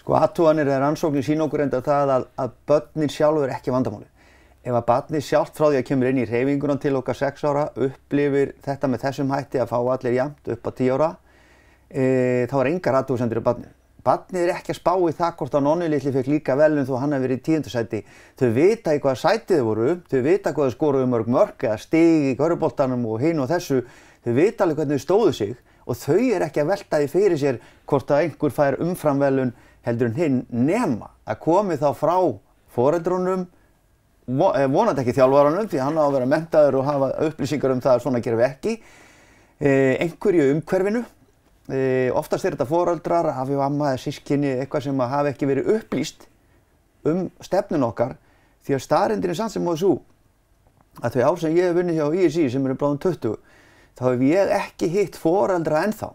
sko 0.00 0.16
aðtúanir 0.18 0.70
er 0.70 0.86
ansóknir 0.86 1.26
sín 1.26 1.44
okkur 1.44 1.66
enda 1.66 1.82
það 1.84 2.14
að, 2.16 2.30
að 2.40 2.56
börnin 2.68 3.12
sjálfu 3.12 3.44
er 3.46 3.54
ekki 3.56 3.74
vandamáli 3.74 4.08
ef 4.60 4.76
að 4.76 4.86
barni 4.88 5.20
sjálft 5.24 5.56
frá 5.56 5.70
því 5.70 5.80
að 5.80 5.86
kemur 5.88 6.10
inn 6.10 6.20
í 6.20 6.26
reyfinguna 6.28 6.76
til 6.80 6.92
okkar 6.98 7.16
6 7.16 7.44
ára 7.48 7.66
upplifir 7.80 8.52
þetta 8.64 8.90
með 8.92 9.04
þessum 9.06 9.32
hætti 9.32 9.60
að 9.62 9.70
fá 9.72 9.78
allir 9.80 10.16
jæmt 10.18 10.50
upp 10.52 10.68
á 10.68 10.70
10 10.70 10.90
ára 10.96 11.08
e, 11.88 12.02
þá 12.50 12.56
er 12.60 12.70
engar 12.74 12.98
aðdóðsendur 13.00 13.40
á 13.40 13.48
barni. 13.48 13.70
Barnið 14.04 14.46
er 14.46 14.52
ekki 14.54 14.72
að 14.74 14.78
spá 14.78 14.92
í 14.96 15.14
það 15.18 15.34
hvort 15.38 15.56
að 15.58 15.64
nonni 15.66 15.88
litli 15.90 16.12
fekk 16.14 16.30
líka 16.32 16.56
velum 16.56 16.86
þó 16.88 16.94
hann 17.02 17.14
hefur 17.16 17.26
verið 17.26 17.40
í 17.40 17.44
tíundasæti. 17.48 18.00
Þau 18.40 18.48
vita 18.56 18.94
í 18.96 19.02
hvaða 19.02 19.20
sætið 19.22 19.60
þau 19.60 19.66
voru, 19.68 19.94
þau 20.10 20.20
vita 20.26 20.54
hvað 20.56 20.70
þau 20.70 20.76
skoruðu 20.76 21.10
mörg 21.12 21.30
mörg 21.36 21.66
eða 21.68 21.78
stigi 21.84 22.32
í 22.32 22.36
köruboltanum 22.38 23.06
og 23.10 23.20
hinn 23.20 23.44
og 23.44 23.50
þessu. 23.50 23.82
Þau 24.24 24.32
vita 24.40 24.64
alveg 24.64 24.82
hvernig 24.82 25.00
þau 25.00 25.06
stóðu 25.06 25.36
sig 25.36 25.54
og 25.86 26.00
þau 26.00 26.20
er 26.20 26.46
ekki 26.46 26.64
að 26.64 26.74
velta 26.74 27.00
því 27.00 27.12
fyrir 27.12 27.40
sér 27.40 27.62
hvort 27.88 28.10
að 28.10 28.26
einhver 28.26 28.56
fær 28.56 28.80
umframvelun 28.84 29.54
heldur 29.86 30.10
en 30.10 30.18
hinn 30.18 30.42
nema 30.52 31.12
að 31.28 31.40
komi 31.44 31.80
þá 31.80 31.90
frá 31.96 32.16
foreldrunum 32.70 33.48
Eh, 34.30 34.66
vonandi 34.70 35.02
ekki 35.02 35.14
þjálfvaranum 35.16 35.68
því 35.70 35.80
hann 35.82 35.96
á 35.98 36.04
að 36.04 36.12
vera 36.14 36.28
mentaður 36.28 36.76
og 36.80 36.84
hafa 36.86 37.08
upplýsingar 37.26 37.72
um 37.74 37.80
það 37.82 37.96
að 37.96 38.02
svona 38.04 38.20
gerum 38.22 38.38
við 38.38 38.46
ekki. 38.46 38.74
Eh, 39.58 39.94
einhverju 40.04 40.44
umhverfinu, 40.54 41.02
eh, 41.72 42.10
oftast 42.14 42.44
er 42.44 42.56
þetta 42.56 42.68
foreldrar, 42.68 43.32
hafi 43.36 43.58
amma 43.60 43.92
eða 43.94 44.02
sískinni, 44.04 44.54
eitthvað 44.60 44.88
sem 44.88 45.02
hafi 45.14 45.32
ekki 45.32 45.48
verið 45.50 45.70
upplýst 45.76 46.26
um 47.08 47.28
stefnun 47.40 47.86
okkar 47.88 48.16
því 48.66 48.76
að 48.76 48.84
starrendin 48.84 49.32
er 49.32 49.38
sann 49.38 49.52
sem 49.52 49.64
móðu 49.64 49.80
svo 49.82 49.92
að 51.00 51.16
þau 51.16 51.22
ár 51.30 51.40
sem 51.40 51.56
ég 51.56 51.70
hef 51.70 51.78
vunnið 51.78 52.00
hjá 52.00 52.26
ISI 52.26 52.48
sem 52.52 52.66
eru 52.66 52.76
bláðum 52.80 53.00
20 53.00 53.38
þá 53.96 54.04
hef 54.10 54.26
ég 54.26 54.52
ekki 54.58 54.90
hitt 54.92 55.16
foreldra 55.20 55.84
ennþá 55.86 56.10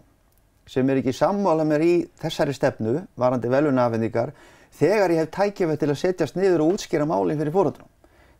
sem 0.70 0.88
er 0.90 1.00
ekki 1.00 1.14
sammála 1.14 1.66
mér 1.66 1.82
í 1.86 1.92
þessari 2.18 2.54
stefnu, 2.54 3.00
varandi 3.14 3.50
velunafendingar, 3.50 4.32
þegar 4.74 5.14
ég 5.14 5.22
hef 5.22 5.34
tækjafið 5.34 5.82
til 5.82 5.90
að 5.92 6.00
setjast 6.00 6.38
niður 6.38 6.64
og 6.64 6.74
útskýra 6.74 7.06
málinn 7.06 7.38
fyrir 7.38 7.54
foreldrum 7.54 7.92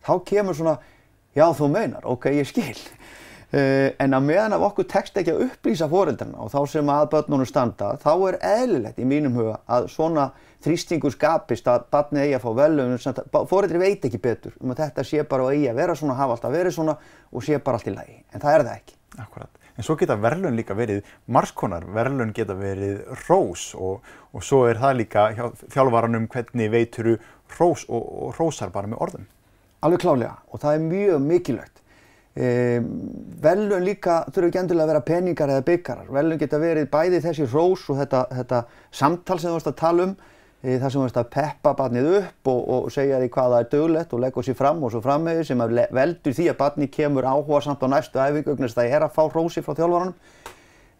þá 0.07 0.13
kemur 0.27 0.55
svona, 0.55 0.77
já 1.35 1.45
þú 1.55 1.69
meinar, 1.71 2.05
ok, 2.07 2.29
ég 2.37 2.47
skil. 2.47 2.77
Uh, 3.47 3.93
en 4.03 4.11
að 4.11 4.25
meðan 4.27 4.53
af 4.57 4.63
okkur 4.67 4.89
tekst 4.91 5.15
ekki 5.21 5.31
að 5.31 5.45
upplýsa 5.45 5.87
fóreldrarna 5.87 6.41
og 6.43 6.49
þá 6.51 6.57
sem 6.67 6.89
að 6.91 7.05
börnunum 7.13 7.47
standa, 7.47 7.93
þá 8.01 8.09
er 8.27 8.37
eðlilegt 8.43 8.97
í 8.99 9.05
mínum 9.07 9.37
huga 9.39 9.53
að 9.71 9.87
svona 9.93 10.25
þrýstingur 10.65 11.13
skapist 11.15 11.69
að 11.71 11.85
barni 11.95 12.25
eigi 12.25 12.35
að 12.35 12.43
fá 12.43 12.49
velum, 12.57 12.97
fóreldri 13.47 13.79
veit 13.79 14.03
ekki 14.09 14.19
betur 14.19 14.57
um 14.59 14.73
að 14.73 14.81
þetta 14.81 15.05
sé 15.07 15.23
bara 15.31 15.47
að 15.47 15.55
eigi 15.55 15.69
að 15.71 15.79
vera 15.79 15.95
svona, 15.95 16.17
hafa 16.19 16.35
alltaf 16.35 16.53
verið 16.57 16.75
svona 16.75 16.97
og 17.31 17.47
sé 17.47 17.61
bara 17.63 17.79
allt 17.79 17.87
í 17.87 17.95
lagi, 17.95 18.17
en 18.33 18.43
það 18.43 18.57
er 18.57 18.65
það 18.67 18.81
ekki. 18.81 18.99
Akkurat, 19.23 19.63
en 19.77 19.87
svo 19.87 19.97
geta 20.03 20.19
verðlun 20.27 20.59
líka 20.59 20.75
verið 20.75 21.15
margskonar, 21.37 21.87
verðlun 21.95 22.35
geta 22.35 22.59
verið 22.59 22.99
rós 23.29 23.69
og, 23.79 24.13
og 24.35 24.43
svo 24.43 24.65
er 24.67 24.83
það 24.83 25.01
líka 25.05 25.27
þjálfvaranum 25.63 26.27
hvernig 26.35 26.75
veituru 26.75 27.15
rós 27.55 27.87
og, 27.87 28.11
og 28.27 28.35
rósar 28.41 28.75
bara 28.75 28.91
með 28.91 29.07
orðum. 29.07 29.33
Alveg 29.87 30.03
klálega 30.03 30.35
og 30.51 30.59
það 30.65 30.75
er 30.75 30.87
mjög 30.91 31.27
mikilvægt. 31.31 31.83
Velun 32.37 33.81
líka 33.81 34.19
þurfa 34.29 34.49
ekki 34.51 34.59
endilega 34.61 34.85
að 34.85 34.91
vera 34.91 35.05
peningar 35.07 35.51
eða 35.53 35.65
byggarar. 35.65 36.09
Velun 36.13 36.37
geta 36.41 36.59
verið 36.61 36.89
bæði 36.91 37.21
þessi 37.23 37.47
rós 37.49 37.85
og 37.89 37.97
þetta, 38.01 38.25
þetta 38.39 38.63
samtal 38.93 39.37
sem 39.39 39.49
þú 39.49 39.55
veist 39.55 39.69
að 39.71 39.77
tala 39.79 40.05
um, 40.05 40.11
e, 40.61 40.75
það 40.75 40.85
sem 40.85 40.99
þú 40.99 41.05
veist 41.05 41.19
að 41.21 41.31
peppa 41.33 41.73
barnið 41.79 42.09
upp 42.19 42.51
og, 42.53 42.59
og 42.75 42.91
segja 42.93 43.21
því 43.21 43.29
hvað 43.33 43.55
það 43.55 43.63
er 43.63 43.71
döglegt 43.71 44.13
og 44.13 44.21
leggja 44.25 44.43
sér 44.45 44.59
fram 44.59 44.83
og 44.83 44.93
svo 44.93 45.01
frammeði 45.05 45.47
sem 45.47 45.63
veldur 45.99 46.37
því 46.37 46.49
að 46.51 46.59
barnið 46.59 46.91
kemur 46.97 47.29
áhuga 47.29 47.63
samt 47.65 47.85
á 47.85 47.87
næstu 47.95 48.21
æfingu 48.21 48.53
auðvitað 48.53 48.75
það 48.77 48.97
er 48.97 49.07
að 49.07 49.15
fá 49.17 49.23
rósi 49.33 49.63
frá 49.65 49.73
þjálfvaranum 49.79 50.13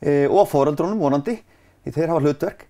e, 0.02 0.16
og 0.26 0.50
foreldrunum 0.50 1.04
vonandi 1.06 1.38
því 1.84 1.94
þeir 2.00 2.14
hafa 2.14 2.26
hlutverk. 2.26 2.66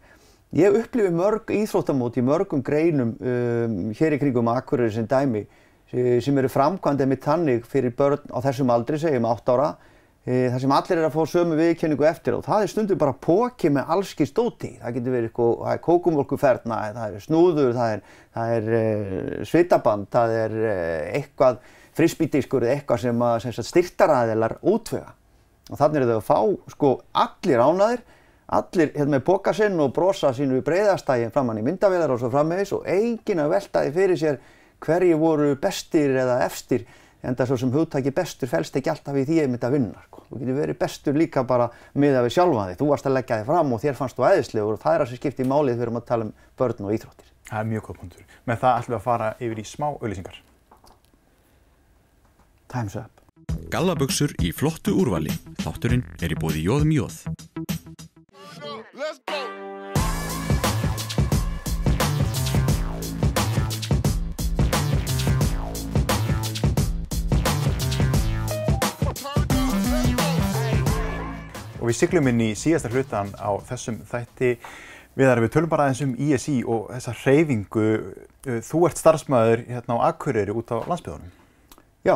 Ég 0.56 0.76
upplifi 0.80 1.12
mörg 1.12 1.52
íþróttamót 1.52 2.20
í 2.20 2.24
mörgum 2.24 2.62
greinum 2.64 3.16
um, 3.20 3.80
hér 3.96 4.16
í 4.16 4.20
kringum 4.22 4.48
Akureyri 4.52 4.94
sem 4.96 5.08
dæmi 5.08 5.44
sem 5.92 6.40
eru 6.42 6.50
framkvæmdið 6.52 7.12
með 7.12 7.22
tannig 7.24 7.68
fyrir 7.70 7.94
börn 7.96 8.26
á 8.34 8.44
þessum 8.44 8.74
aldri, 8.74 9.00
segjum 9.00 9.28
8 9.30 9.54
ára, 9.56 9.68
e, 10.26 10.50
þar 10.52 10.64
sem 10.64 10.74
allir 10.76 11.00
er 11.00 11.08
að 11.08 11.16
fá 11.16 11.32
sömu 11.32 11.60
viðkenningu 11.60 12.08
eftir 12.10 12.36
og 12.36 12.44
það 12.48 12.66
er 12.66 12.74
stundum 12.74 13.00
bara 13.00 13.16
póki 13.16 13.72
með 13.72 13.94
allski 13.96 14.28
stóti. 14.28 14.74
Það 14.82 14.98
getur 14.98 15.16
verið 15.16 15.30
eitthvað, 15.30 15.64
er 15.72 15.84
kókumvolkuferna, 15.88 16.82
það 16.98 17.16
er 17.20 17.24
snúður, 17.24 17.72
það 17.78 17.94
er, 17.96 18.04
það 18.36 18.56
er 18.58 18.70
uh, 18.82 19.32
svitaband, 19.48 20.10
það 20.12 20.36
er 20.42 20.58
eitthvað 21.22 21.64
frisbítiskur 21.98 22.68
eða 22.68 22.76
eitthvað 22.76 23.08
sem, 23.08 23.24
sem 23.48 23.68
styrtaræðilar 23.72 24.60
útvega. 24.68 25.16
Og 25.72 25.80
þannig 25.80 26.04
er 26.04 26.12
þau 26.12 26.20
að 26.20 26.28
fá 26.28 26.72
sko 26.76 26.92
allir 27.24 27.64
ánaðir, 27.64 28.04
allir 28.58 28.94
hérna 28.94 29.18
með 29.18 29.26
póka 29.28 29.56
sinn 29.56 29.80
og 29.84 29.96
brosa 29.96 30.32
sínu 30.36 30.62
breyðastægin 30.64 31.34
framann 31.36 31.60
í 31.60 31.66
myndavélar 31.66 32.14
og 32.14 32.22
svo 32.22 32.30
frammeðis 32.32 32.72
og 32.78 32.86
eigin 32.88 33.42
að 33.44 33.56
veltaði 33.56 33.92
fyrir 33.96 34.20
sér 34.20 34.38
hverju 34.84 35.20
voru 35.22 35.52
bestir 35.62 36.16
eða 36.18 36.42
efstir 36.46 36.86
en 37.26 37.36
það 37.36 37.50
svo 37.50 37.58
sem 37.62 37.72
hugtaki 37.74 38.14
bestur 38.16 38.50
fælst 38.52 38.78
ekki 38.78 38.92
alltaf 38.92 39.18
í 39.18 39.26
því 39.28 39.40
að 39.44 39.50
mynda 39.52 39.70
að 39.70 39.76
vinna. 39.78 40.04
Sko. 40.08 40.24
Þú 40.30 40.42
getur 40.42 40.60
verið 40.60 40.80
bestur 40.82 41.18
líka 41.18 41.44
bara 41.48 41.70
með 41.98 42.20
að 42.20 42.28
við 42.28 42.36
sjálfa 42.38 42.68
þig. 42.70 42.80
Þú 42.80 42.90
varst 42.92 43.10
að 43.10 43.16
leggja 43.18 43.40
þig 43.42 43.50
fram 43.50 43.74
og 43.74 43.84
þér 43.84 43.98
fannst 43.98 44.20
þú 44.20 44.28
aðeinslegur 44.28 44.78
og 44.78 44.82
það 44.84 44.98
er 44.98 45.04
að 45.04 45.12
sem 45.12 45.22
skipti 45.22 45.44
í 45.44 45.50
málið 45.50 45.74
þegar 45.74 45.82
við 45.82 45.88
erum 45.88 46.00
að 46.02 46.08
tala 46.12 46.28
um 46.28 46.34
börn 46.62 46.88
og 46.88 46.96
íþróttir. 46.98 47.34
Það 47.48 47.60
er 47.60 47.70
mjög 47.72 47.86
góð 47.88 48.00
punktur. 48.04 48.24
Með 48.48 48.64
það 48.64 48.78
ætlum 48.78 48.94
við 48.94 49.00
að 49.00 49.06
fara 49.08 49.30
yfir 49.40 49.58
í 49.58 49.68
smá 49.68 49.88
auðlýsingar. 49.90 50.42
Time's 52.68 52.98
up. 53.00 53.14
Gallabugsur 53.72 54.36
í 54.44 54.52
flottu 54.56 54.96
úrvali. 55.00 55.34
Þátturinn 55.64 56.04
er 56.22 56.36
í 56.36 56.40
bóði 56.40 56.68
Jóðum 56.68 56.92
Jóð. 57.00 57.24
Og 71.78 71.90
við 71.90 71.98
syklum 72.00 72.30
inn 72.32 72.46
í 72.48 72.52
síðasta 72.58 72.92
hlutan 72.94 73.34
á 73.38 73.50
þessum 73.70 74.00
þætti 74.10 74.56
við 75.18 75.32
erum 75.32 75.46
við 75.46 75.54
tölum 75.56 75.72
bara 75.72 75.88
aðeins 75.88 76.04
um 76.06 76.16
ISI 76.28 76.58
og 76.66 76.90
þessa 76.94 77.14
hreyfingu. 77.24 77.86
Uh, 78.48 78.60
þú 78.66 78.84
ert 78.88 79.02
starfsmæður 79.02 79.64
hérna 79.68 79.98
á 79.98 80.06
Akureyri 80.12 80.56
út 80.56 80.74
á 80.74 80.78
landsbyðunum. 80.86 81.32
Já, 82.06 82.16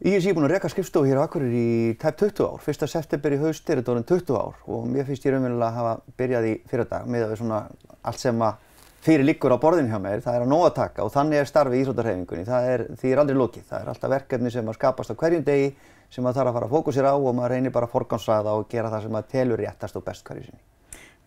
ISI 0.00 0.30
er 0.30 0.36
búin 0.36 0.48
að 0.48 0.54
reyka 0.56 0.70
skrifstofu 0.72 1.10
hér 1.10 1.20
á 1.20 1.26
Akureyri 1.26 1.60
í 1.60 1.92
tæp 2.00 2.16
20 2.24 2.48
ár. 2.48 2.64
Fyrsta 2.64 2.88
september 2.88 3.36
í 3.36 3.40
haust 3.42 3.68
er 3.68 3.82
þetta 3.82 3.94
orðin 3.94 4.08
20 4.08 4.40
ár 4.40 4.56
og 4.64 4.88
mér 4.88 5.08
finnst 5.08 5.28
ég 5.28 5.36
raunverulega 5.36 5.68
að 5.68 5.78
hafa 5.80 6.16
byrjað 6.20 6.48
í 6.48 6.56
fyrirdag 6.72 7.06
með 7.12 7.26
að 7.26 7.34
við 7.34 7.42
svona 7.42 7.60
allt 8.00 8.22
sem 8.22 8.44
að 8.46 8.69
fyrir 9.04 9.24
líkur 9.24 9.54
á 9.56 9.62
borðinu 9.62 9.90
hjá 9.92 10.00
mér, 10.02 10.24
það 10.24 10.36
er 10.36 10.44
að 10.44 10.50
nóga 10.52 10.72
taka 10.76 11.06
og 11.06 11.12
þannig 11.14 11.40
er 11.40 11.48
starfið 11.48 11.78
í 11.78 11.84
Ísótarhefingunni. 11.84 12.48
Það 12.48 12.68
er, 12.72 12.84
því 13.00 13.12
er 13.12 13.22
aldrei 13.22 13.38
lokið. 13.38 13.68
Það 13.70 13.84
er 13.84 13.92
alltaf 13.92 14.12
verkefni 14.14 14.52
sem 14.52 14.68
að 14.68 14.76
skapast 14.76 15.14
á 15.14 15.20
hverjum 15.20 15.46
degi 15.46 15.70
sem 16.10 16.26
maður 16.26 16.40
þarf 16.40 16.50
að 16.50 16.58
fara 16.58 16.68
að 16.68 16.74
fókusera 16.74 17.14
á 17.14 17.16
og 17.16 17.32
maður 17.38 17.54
reynir 17.54 17.72
bara 17.74 17.88
að 17.88 17.94
forgámsraða 17.94 18.56
og 18.58 18.68
gera 18.68 18.90
það 18.92 19.06
sem 19.06 19.14
maður 19.14 19.32
telur 19.32 19.62
réttast 19.62 19.96
og 19.96 20.04
best 20.04 20.26
hverju 20.26 20.44
sinni. 20.48 20.62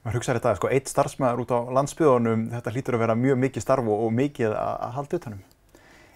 Maður 0.04 0.20
hugsaður 0.20 0.40
þetta, 0.42 0.56
sko, 0.60 0.70
eitt 0.76 0.90
starfsmæður 0.92 1.42
út 1.46 1.52
á 1.56 1.60
landsbyðunum, 1.80 2.42
þetta 2.52 2.72
hlýtur 2.76 2.98
að 2.98 3.04
vera 3.06 3.16
mjög 3.16 3.38
mikið 3.46 3.64
starf 3.64 3.88
og, 3.88 4.02
og 4.04 4.10
mikið 4.18 4.56
að 4.60 4.90
halda 4.98 5.20
utanum. 5.22 5.44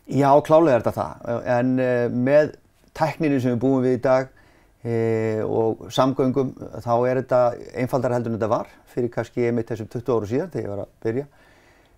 Já, 0.08 0.28
klálega 0.44 0.76
er 0.76 0.84
þetta 0.84 0.96
það, 0.98 1.46
en 1.56 1.72
uh, 1.80 2.18
með 2.28 2.52
tækninu 3.00 3.40
sem 3.40 3.56
við 3.56 3.62
búum 3.64 3.86
við 3.86 3.96
í 3.96 4.02
dag 4.04 4.28
uh, 4.28 5.42
og 5.48 5.88
samgöngum, 5.96 6.52
þá 6.84 6.94
er 6.98 7.22
þetta 7.22 7.42
einfaldar 7.80 8.18
heldur 8.18 8.34
en 8.34 8.38
þetta 8.38 8.52
var 8.52 8.76
fyrir 8.92 9.14
kannski 9.14 9.48
einmitt 9.48 9.72
þessum 9.72 9.90
20 9.96 10.16
áru 10.18 10.30
síðan 10.34 10.52
þegar 10.52 10.66
ég 10.66 10.74
var 10.74 10.84
að 10.84 10.94
byrja. 11.08 11.26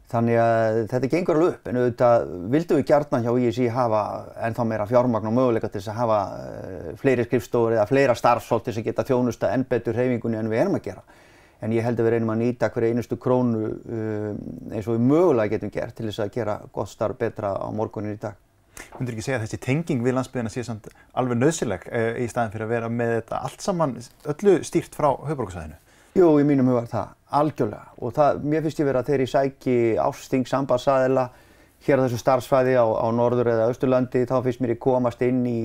Þannig 0.09 0.39
að 0.41 0.75
þetta 0.89 1.07
gengur 1.11 1.37
alveg 1.37 1.51
upp 1.53 1.67
en 1.69 1.77
auðvitað 1.77 2.23
vildum 2.49 2.79
við 2.79 2.85
gjarnan 2.89 3.25
hjá 3.27 3.33
ISI 3.45 3.67
hafa 3.75 3.99
ennþá 4.47 4.63
meira 4.65 4.87
fjármagn 4.89 5.29
og 5.29 5.35
möguleika 5.35 5.69
til 5.69 5.83
að 5.83 5.99
hafa 5.99 6.19
uh, 6.33 6.87
fleiri 6.97 7.25
skrifstofur 7.27 7.75
eða 7.75 7.85
fleira 7.91 8.15
starfsfólk 8.17 8.65
til 8.65 8.73
að 8.79 8.87
geta 8.87 9.05
þjónusta 9.05 9.51
enn 9.53 9.67
betur 9.69 9.99
hreyfingunni 9.99 10.39
en 10.39 10.49
við 10.49 10.63
erum 10.63 10.79
að 10.79 10.87
gera. 10.87 11.03
en 11.61 11.73
ég 11.75 11.83
held 11.83 11.99
að 11.99 12.05
við 12.07 12.13
reynum 12.13 12.29
að 12.31 12.39
nýta 12.39 12.69
hverja 12.71 12.95
einustu 12.95 13.17
krónu 13.19 13.63
um, 13.69 14.37
eins 14.71 14.87
og 14.87 14.95
við 14.95 15.07
mögulega 15.11 15.53
getum 15.53 15.73
gert 15.73 15.97
til 15.97 16.05
þess 16.07 16.23
að 16.23 16.31
gera 16.37 16.55
gott 16.71 16.89
starf 16.89 17.19
betra 17.19 17.51
á 17.51 17.67
morgunin 17.75 18.15
í 18.15 18.21
dag. 18.21 18.37
Hundur 18.95 19.13
ekki 19.13 19.25
segja 19.25 19.41
að 19.41 19.43
þessi 19.43 19.59
tenging 19.65 20.05
við 20.05 20.15
landsbyðina 20.15 20.53
sé 20.53 20.63
samt 20.63 20.87
alveg 21.19 21.41
nöðsileg 21.41 21.85
uh, 21.91 22.15
í 22.15 22.29
staðin 22.31 22.55
fyrir 22.55 22.65
að 22.65 22.73
vera 22.77 22.89
með 22.89 23.13
þetta 23.17 23.43
allt 23.49 23.65
saman 23.67 23.97
öllu 24.33 24.55
stýrt 24.63 24.95
frá 24.95 25.11
höfbruksæðinu? 25.27 25.75
Jú, 26.17 26.31
í 26.39 26.47
mínum 26.47 26.71
hugar 26.71 26.87
það, 26.89 27.11
algjörlega 27.29 27.93
og 28.01 28.15
það, 28.15 28.41
mér 28.49 28.65
finnst 28.65 28.81
ég 28.81 28.89
vera 28.89 29.03
að 29.03 29.11
þeirri 29.11 29.29
sæki 29.29 29.77
ásting 30.01 30.47
sambandsaðila 30.49 31.27
hér 31.85 32.01
á 32.01 32.03
þessu 32.05 32.19
starfsfæði 32.19 32.75
á, 32.75 32.85
á 32.85 33.07
norður 33.15 33.51
eða 33.53 33.67
austurlandi 33.69 34.25
þá 34.27 34.39
finnst 34.45 34.63
mér 34.63 34.75
ég 34.75 34.81
komast 34.83 35.21
inn 35.23 35.43
í 35.47 35.59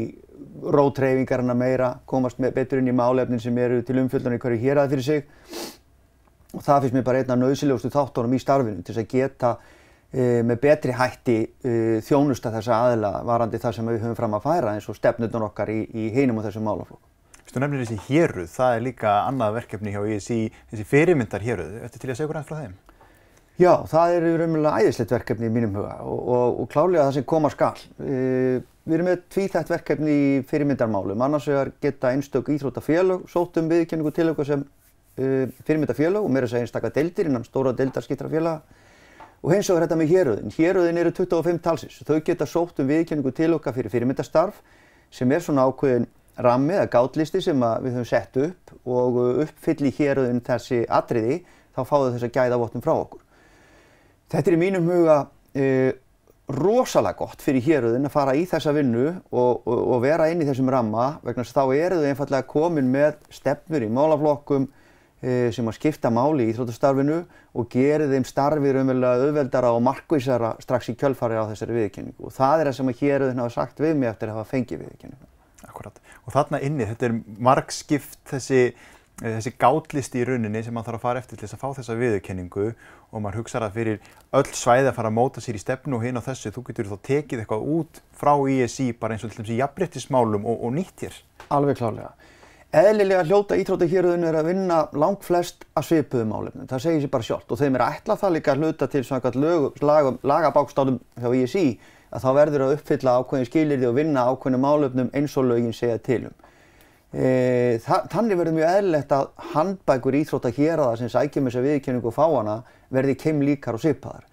rótreyfingarna 0.62 1.56
meira, 1.58 1.94
komast 2.06 2.38
betur 2.38 2.80
inn 2.80 2.90
í 2.92 2.96
málefnin 2.96 3.42
sem 3.42 3.56
eru 3.58 3.80
til 3.86 3.98
umfjöldunni 4.02 4.38
hverju 4.42 4.60
hér 4.62 4.82
að 4.84 4.94
fyrir 4.94 5.08
sig 5.08 5.24
og 6.54 6.62
það 6.62 6.84
finnst 6.84 6.98
mér 6.98 7.06
bara 7.08 7.22
einna 7.24 7.38
nöðsilegustu 7.40 7.90
þáttónum 7.94 8.36
í 8.36 8.42
starfinu 8.42 8.84
til 8.86 8.94
að 9.00 9.08
geta 9.10 9.56
e, 10.12 10.44
með 10.46 10.60
betri 10.62 10.94
hætti 10.94 11.38
e, 11.42 11.74
þjónusta 12.06 12.52
þessa 12.54 12.78
aðila 12.86 13.16
varandi 13.26 13.62
það 13.62 13.80
sem 13.80 13.90
við 13.90 14.04
höfum 14.04 14.20
fram 14.20 14.38
að 14.38 14.46
færa 14.46 14.76
eins 14.76 14.88
og 14.88 15.00
stefnutun 15.00 15.48
okkar 15.48 15.74
í, 15.74 15.80
í 15.90 16.12
heinum 16.14 16.38
og 16.38 16.46
þessum 16.46 16.68
málaflokkum. 16.68 17.13
Þú 17.54 17.60
nefnir 17.62 17.84
þessi 17.84 17.96
héruð, 18.08 18.46
það 18.50 18.72
er 18.74 18.80
líka 18.82 19.10
annað 19.28 19.52
verkefni 19.60 19.92
hjá 19.94 20.00
ISI, 20.10 20.36
þessi 20.72 20.84
fyrirmyndar 20.90 21.44
héruð, 21.44 21.76
eftir 21.86 22.00
til 22.02 22.08
að 22.10 22.16
segja 22.18 22.30
hvernig 22.32 22.48
frá 22.48 22.56
þeim? 22.58 22.72
Já, 23.62 23.70
það 23.92 24.14
er 24.16 24.24
raunverulega 24.40 24.80
æðislegt 24.80 25.12
verkefni 25.14 25.46
í 25.46 25.52
mínum 25.54 25.76
huga 25.78 25.92
og, 26.02 26.16
og, 26.34 26.56
og 26.64 26.66
klálega 26.72 27.04
það 27.04 27.12
sem 27.14 27.26
koma 27.30 27.50
skal. 27.54 27.84
E, 28.02 28.16
við 28.82 28.96
erum 28.96 29.06
með 29.06 29.22
tvíþætt 29.36 29.70
verkefni 29.70 30.16
í 30.16 30.32
fyrirmyndarmálum, 30.50 31.22
annars 31.28 31.46
vegar 31.52 31.70
geta 31.84 32.10
einstök 32.10 32.50
íþróttafélög, 32.56 33.28
sótum 33.30 33.70
viðkenningu 33.70 34.14
til 34.18 34.26
okkur 34.32 34.50
sem 34.50 34.66
uh, 34.66 35.46
fyrirmyndafélag 35.62 36.26
og 36.26 36.34
meira 36.34 36.50
þess 36.50 36.58
að 36.58 36.66
einstakka 36.66 36.90
deildir 36.98 37.30
innan 37.30 37.46
stóra 37.46 37.76
deildarskiptra 37.78 38.32
félaga 38.34 38.82
og 39.44 39.54
hins 39.54 39.70
vegar 39.70 39.86
þetta 39.86 40.00
með 40.02 40.16
héröðin. 40.16 40.56
Héröðin 40.58 41.00
eru 41.04 41.14
25 41.22 41.62
talsins. 41.62 42.02
Þau 42.02 42.18
geta 42.26 42.50
sótt 42.50 42.82
um 42.82 42.90
viðkynningu 42.90 43.30
til 43.38 43.52
okkar 43.54 43.78
fyrir 43.78 43.94
fyrirmyndastarf 43.94 44.58
sem 45.14 45.30
er 45.30 45.46
svona 45.46 45.70
ákveðin 45.70 46.10
rammi 46.42 46.74
eða 46.74 46.90
gátlisti 46.92 47.42
sem 47.44 47.60
við 47.60 47.98
höfum 47.98 48.08
sett 48.08 48.38
upp 48.42 48.72
og 48.84 49.18
uppfylli 49.44 49.92
héröðin 49.94 50.42
þessi 50.44 50.82
atriði 50.90 51.42
þá 51.74 51.82
fáðu 51.82 52.14
þess 52.14 52.28
að 52.28 52.34
gæða 52.38 52.60
vottum 52.62 52.84
frá 52.84 52.94
okkur. 52.94 53.20
Þetta 54.32 54.50
er 54.50 54.56
í 54.56 54.62
mínum 54.62 54.88
huga 54.90 55.18
uh, 55.24 55.90
rosalega 56.54 57.18
gott 57.18 57.42
fyrir 57.44 57.64
héröðin 57.64 58.08
að 58.08 58.14
fara 58.14 58.36
í 58.36 58.44
þessa 58.48 58.74
vinnu 58.76 59.06
og, 59.08 59.62
og, 59.64 59.78
og 59.96 60.00
vera 60.04 60.30
inn 60.32 60.42
í 60.42 60.48
þessum 60.48 60.70
ramma 60.72 61.14
vegna 61.24 61.46
þá 61.48 61.62
eru 61.76 62.00
þau 62.02 62.08
einfallega 62.10 62.48
komin 62.50 62.90
með 62.92 63.20
stefnur 63.32 63.86
í 63.86 63.92
málaflokkum 63.92 64.68
Eh, 65.24 65.48
sem 65.54 65.64
að 65.70 65.78
skipta 65.78 66.10
máli 66.12 66.44
í 66.44 66.52
Íþróttastarfinu 66.52 67.22
og 67.56 67.68
geri 67.72 68.10
þeim 68.10 68.26
starfi 68.28 68.72
raunverulega 68.74 69.22
auðveldara 69.22 69.70
og 69.72 69.80
markvísara 69.86 70.50
strax 70.60 70.90
í 70.92 70.94
kjölfari 71.00 71.38
á 71.40 71.48
þessari 71.48 71.78
viðkynningu 71.78 72.26
og 72.28 72.34
það 72.34 72.60
er 72.60 72.68
það 72.68 72.76
sem 72.76 72.90
að 72.90 72.98
héruðin 73.00 73.40
hafa 73.40 73.54
sagt 73.54 73.80
við 73.80 73.94
mig 73.96 74.10
eftir 74.10 74.28
að 74.28 74.36
hafa 74.36 74.50
fengið 74.50 74.82
viðkynningu. 74.82 75.30
Akkurat 75.74 75.96
og 76.22 76.34
þarna 76.34 76.60
inni, 76.62 76.86
þetta 76.86 77.08
er 77.08 77.14
markskipt 77.42 78.20
þessi, 78.30 78.60
eh, 79.22 79.32
þessi 79.40 79.52
gátlist 79.58 80.14
í 80.14 80.22
rauninni 80.26 80.62
sem 80.62 80.74
maður 80.74 80.92
þarf 80.92 81.00
að 81.00 81.06
fara 81.08 81.22
eftir 81.24 81.40
til 81.40 81.48
þess 81.48 81.56
að 81.56 81.64
fá 81.64 81.78
þessa 81.80 81.96
viðkynningu 81.98 82.66
og 83.10 83.24
maður 83.24 83.40
hugsaður 83.42 83.66
að 83.66 83.78
fyrir 83.78 84.12
öll 84.38 84.52
svæði 84.54 84.90
að 84.90 84.98
fara 85.00 85.10
að 85.10 85.18
móta 85.18 85.42
sér 85.42 85.58
í 85.58 85.62
stefnu 85.64 85.98
og 85.98 86.06
hinn 86.06 86.20
á 86.22 86.22
þessu, 86.22 86.54
þú 86.54 86.66
getur 86.68 86.92
þá 86.92 86.98
tekið 87.10 87.42
eitthvað 87.42 87.66
út 87.74 88.02
frá 88.14 88.34
ISI 88.54 88.92
bara 88.92 89.16
eins 89.16 89.26
og 89.26 89.34
til 89.34 89.42
þess 89.42 89.50
að 89.50 89.62
jafnbryttismálum 89.64 90.46
og, 90.46 90.62
og 90.62 90.78
nýtt 90.78 91.06
hér. 91.08 91.18
Alveg 91.50 91.82
klárlega. 91.82 92.14
Eðlilega 92.74 93.22
hljóta 93.28 93.54
íþróttahýrðun 93.54 94.24
er 94.26 94.34
að 94.34 94.48
vinna 94.48 94.76
langt 94.98 95.22
flest 95.22 95.62
að 95.78 95.84
svipuðum 95.92 96.32
álefnum. 96.34 96.66
Það 96.66 96.80
segir 96.82 97.04
sér 97.04 97.12
bara 97.12 97.26
sjálft 97.28 97.52
og 97.54 97.60
þeim 97.60 97.76
er 97.78 97.84
ætlað 97.86 98.22
það 98.24 98.32
líka 98.34 98.54
að 98.54 98.64
hluta 98.64 98.88
til 98.90 99.02
svona 99.06 100.14
lagabákstáðum 100.26 100.96
hjá 101.22 101.28
ISI 101.38 101.62
að 102.14 102.24
þá 102.24 102.30
verður 102.38 102.64
að 102.64 102.74
uppfylla 102.78 103.18
ákveðin 103.20 103.48
skilirði 103.50 103.90
og 103.90 103.96
vinna 103.98 104.26
ákveðin 104.30 104.66
álefnum 104.70 105.12
eins 105.14 105.36
og 105.40 105.48
lögin 105.50 105.76
segja 105.76 105.98
tilum. 105.98 106.34
E, 107.14 107.78
þannig 107.84 108.38
verður 108.38 108.56
mjög 108.56 108.76
eðlilegt 108.78 109.14
að 109.14 109.28
handbækur 109.52 110.18
íþróttahýrða 110.20 110.90
sem 110.98 111.10
sækjum 111.12 111.48
þess 111.50 111.60
að 111.60 111.68
viðkynningu 111.68 112.10
og 112.10 112.16
fáana 112.16 112.58
verði 112.94 113.16
keim 113.18 113.42
líkar 113.46 113.78
og 113.78 113.84
svipaðar. 113.84 114.26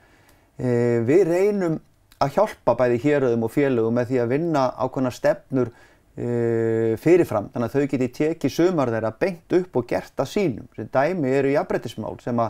E, 0.57 1.01
við 1.05 1.25
reynum 1.29 1.79
að 2.21 2.35
hjálpa 2.37 2.75
bæði 2.77 2.99
hýrðum 3.01 3.45
og 3.47 3.53
félögum 3.53 3.97
með 3.97 4.11
því 4.11 4.19
að 4.21 4.33
vinna 4.35 4.65
ákveðina 4.77 5.13
stefnur 5.15 5.71
uh, 5.71 6.93
fyrirfram 7.01 7.49
þannig 7.53 7.67
að 7.67 7.75
þau 7.75 7.91
geti 7.93 8.09
tekið 8.17 8.55
sumar 8.55 8.91
þeirra 8.93 9.13
beint 9.21 9.55
upp 9.57 9.79
og 9.81 9.87
gert 9.89 10.21
að 10.21 10.31
sínum. 10.35 10.67
Þessi 10.75 10.91
dæmi 10.93 11.33
eru 11.39 11.53
jafnbrettismál 11.55 12.17
sem 12.23 12.43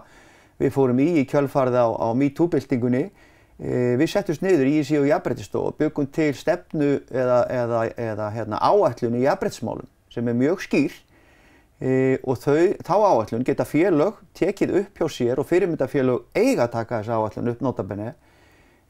við 0.62 0.74
fórum 0.76 1.02
í 1.02 1.08
í 1.22 1.28
kjölfarið 1.30 1.80
á, 1.80 1.88
á 1.88 2.08
MeToo-byltingunni. 2.18 3.06
Uh, 3.62 3.94
við 4.02 4.10
settumst 4.10 4.42
niður 4.42 4.70
í 4.70 4.80
ISI 4.82 4.98
og 4.98 5.06
jafnbrettistof 5.12 5.70
og 5.70 5.78
byggum 5.78 6.10
til 6.14 6.32
stefnu 6.38 6.92
eða, 7.14 7.44
eða, 7.54 7.84
eða 8.10 8.32
hérna, 8.34 8.58
áætlun 8.58 9.20
í 9.20 9.26
jafnbrettismálum 9.28 9.90
sem 10.12 10.28
er 10.28 10.38
mjög 10.40 10.66
skýr. 10.66 10.98
Uh, 11.82 12.18
og 12.26 12.42
þau, 12.42 12.74
þá 12.82 12.96
áætlun 12.98 13.46
geta 13.46 13.66
félög 13.66 14.20
tekið 14.38 14.76
upp 14.82 15.00
hjá 15.00 15.08
sér 15.14 15.42
og 15.42 15.50
fyrirmyndafélög 15.50 16.28
eiga 16.38 16.68
að 16.68 16.76
taka 16.80 17.02
þessa 17.02 17.22
áætlun 17.22 17.54
upp 17.54 17.64
notabenni 17.66 18.12